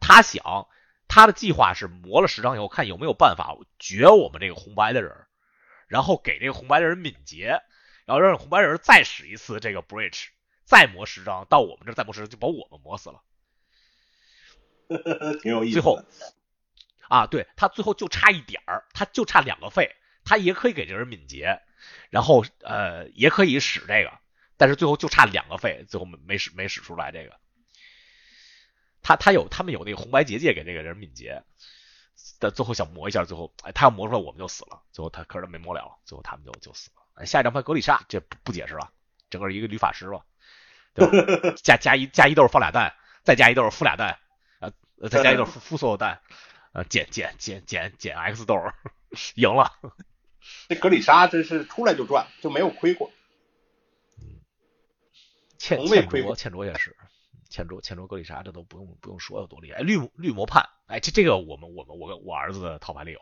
[0.00, 0.68] 他想
[1.08, 5.26] 他的计划是磨了十张以后，看有没有办法绝我们这个红白的人，
[5.88, 7.62] 然后给这个红白的人敏捷，
[8.04, 10.26] 然后让红白人再使一次这个 bridge，
[10.64, 13.22] 再磨十张到我们这儿再磨十张，就把我们磨死了。
[15.42, 15.72] 挺有意思。
[15.72, 16.02] 最后
[17.08, 21.62] 啊，对他最后就差一点儿，他就差两个费，他也可以给这人敏捷，
[22.10, 24.12] 然后呃也可以使这个，
[24.58, 27.38] 但是最后就差两个费，最后没没使没使出来这个。
[29.08, 31.42] 他他有他们有那个红白结界给这个人敏捷，
[32.38, 37.02] 但最后想磨一下，最后哎他要磨出来我们就死了，最后他可是他没磨了，最后他们就就死了。
[37.14, 38.92] 哎，下一张牌格里莎，这不不解释了，
[39.30, 40.26] 整个一个女法师吧，
[40.92, 41.54] 对吧？
[41.56, 42.94] 加加一加一豆放俩蛋，
[43.24, 44.18] 再加一豆孵俩蛋，
[44.60, 46.20] 呃再加一豆孵孵所有蛋。
[46.72, 48.62] 呃，减减减减减 X 豆，
[49.36, 49.72] 赢了。
[50.68, 53.10] 这格里莎真是出来就赚，就没有亏过。
[55.56, 56.94] 欠欠卓欠卓也是，
[57.48, 59.80] 欠卓欠卓格里莎这都不用不用说有多厉害。
[59.80, 63.20] 绿绿魔判，哎，这这个我们我们我跟我儿子的套牌里有，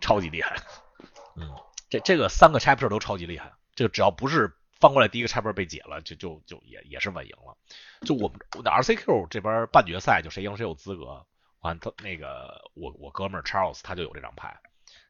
[0.00, 0.56] 超级厉害。
[1.36, 1.54] 嗯，
[1.90, 7.56] 这这个三个 chapter 都超级厉害，这个只要不是翻过来第一个 chapter 被解了，就就就也也是稳赢了。
[8.06, 11.26] 就我们我的 RCQ 这边半决赛，就谁赢谁有资格。
[11.60, 14.60] 完他那个我我哥们儿 Charles 他就有这张牌，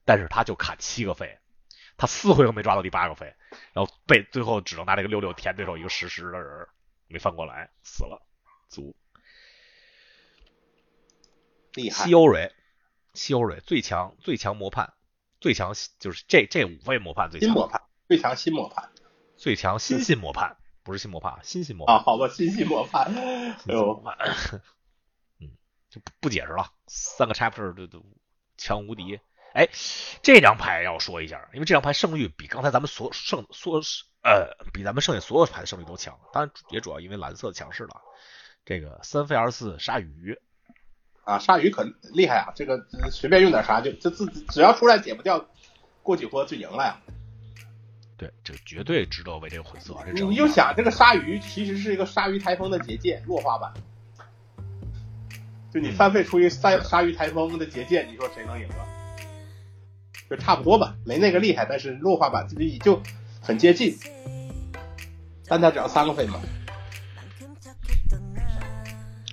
[0.05, 1.39] 但是他就卡七个费，
[1.97, 3.35] 他四回合没抓到第八个费，
[3.73, 6.69] 然后被最后只能拿这个六六填对手一个实时的人，
[7.09, 8.21] 没翻过来死了，
[8.73, 8.97] 足。
[11.75, 12.15] 厉害西。
[12.15, 12.53] 欧蕊，
[13.15, 14.95] 西欧蕊最强最强魔判，
[15.41, 18.91] 最强就是这这五位魔判最强，新魔判最强新魔判
[19.37, 23.11] 最强新新魔判，不是新魔判，新新魔啊，判，好吧，新新魔判。
[23.13, 24.17] 魔，判，
[25.41, 25.51] 嗯，
[25.89, 28.05] 就不不解释了，三个 chapter 都都
[28.57, 29.19] 强无敌。
[29.55, 29.69] 哎，
[30.23, 33.83] 这张牌要说一下，因为这张牌胜率比刚才咱们所胜所
[34.23, 38.03] 呃比咱们剩下所有牌的胜率都强，当然也主要因为蓝色强势了。
[38.65, 40.39] 这个三费二四鲨鱼，
[41.25, 42.53] 啊，鲨鱼可厉害啊！
[42.55, 45.45] 这个呃随便用点啥就就自只要出来解不掉，
[46.03, 47.01] 过几波就赢了呀。
[48.17, 49.97] 对，这绝对值得为这个混色。
[50.15, 53.73] 这你就想这个鲨鱼其实是一个鲨鱼台风的结界弱化版，
[55.73, 58.87] 就你翻费出一鲨鲨鱼台风的结界，你说谁能赢啊？
[60.31, 63.03] 就差不多吧，没那个厉害，但是弱化版自己就
[63.41, 63.99] 很接近，
[65.49, 66.41] 但它只要三个费嘛。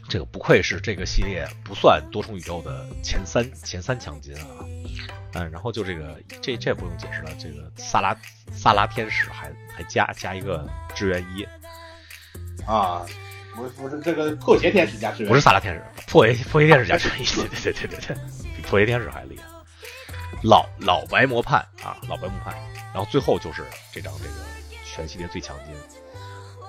[0.09, 4.47] 这个不愧是这个系列不算多重宇宙的前三前三强金啊，
[5.33, 8.17] 嗯，然后就这个这这不用解释了，这个萨拉
[8.51, 11.43] 萨拉天使还还加加一个支援一，
[12.65, 13.05] 啊，
[13.55, 18.17] 不是不是这个破鞋天使加支援，不是萨拉天使，破鞋破鞋天使加支援一， 对对对对对，
[18.55, 19.43] 比破鞋天使还厉害。
[20.43, 22.55] 老老白魔判啊，老白魔判，
[22.93, 24.35] 然后最后就是这张这个
[24.85, 25.75] 全系列最强金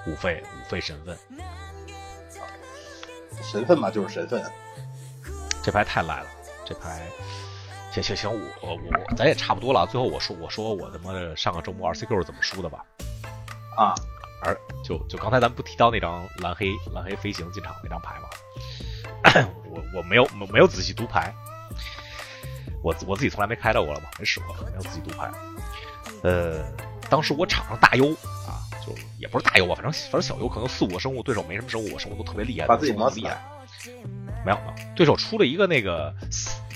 [0.06, 1.16] 五费五费身份，
[3.42, 4.42] 神分嘛，就是神分。
[5.62, 6.26] 这牌太赖了，
[6.64, 7.02] 这牌，
[7.92, 8.30] 行行行，
[8.62, 9.86] 我我我咱也差不多了。
[9.86, 12.84] 最后我说我说我他妈的上个周末 RCQ 是怎么输的吧？
[13.76, 13.94] 啊，
[14.42, 18.28] 而就就刚才咱不提到那张蓝黑蓝黑飞行进场那张牌吗？
[19.70, 21.32] 我我没有没有仔细读牌，
[22.82, 25.30] 我我自己从来没开到过了嘛，没使过，没有仔细读牌。
[26.22, 26.64] 呃，
[27.10, 28.39] 当时我场上大优啊，
[28.86, 33.40] 就也不是大优吧，反正反正小优，可能四五个生物，对手没什么生物，我生物都特别厉害，把自己磨厉害。
[34.44, 36.15] 没有没有，对手出了一个那个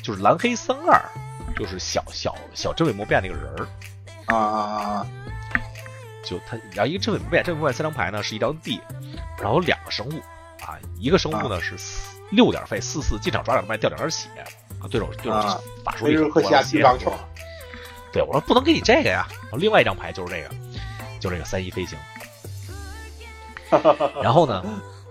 [0.02, 1.00] 就是蓝黑三二，
[1.56, 3.68] 就是小小小真伪魔变那个人儿，
[4.26, 5.06] 啊啊啊啊！
[6.24, 8.80] 就他，然后一个真伪魔变，真伪魔变三张牌呢是一张地，
[9.38, 10.18] 然后两个生物
[10.64, 14.28] 啊，一个生物呢是四六点费四四进场抓两麦掉两点血
[14.80, 17.12] 啊，对手对手啊法术力威尔克西亚血巨钢球
[18.12, 20.54] 对我说不能给你这个呀，然后另外一张牌就是这个，
[21.24, 21.98] 就这个三一飞行，
[24.22, 24.62] 然后呢，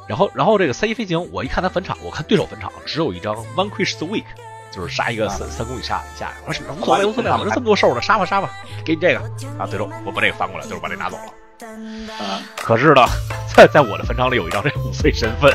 [0.08, 4.26] 然后然后这个三一飞行，我一看他坟场，我看对手坟场只有一张 Vanquish the Weak，
[4.72, 8.52] 就是杀一个三三公里杀一下，我说无所谓无所谓，我这这么多兽呢，杀吧杀吧，
[8.86, 9.20] 给你这个
[9.58, 11.34] 啊，对手我把这个翻过来，就是把这拿走了。
[12.20, 13.04] 啊，可是呢，
[13.56, 15.52] 在在我的坟场里有一张这五费身份，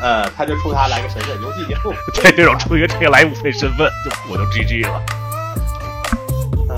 [0.00, 5.02] 呃，他就出他来个神社游戏节目，对，这种出一个这个来五费身份，就我就 GG 了。
[6.70, 6.76] 呃，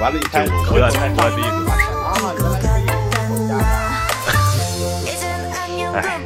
[0.00, 1.76] 完了，你就看，我我要我要第一次把
[2.08, 2.12] Ah,
[6.14, 6.22] an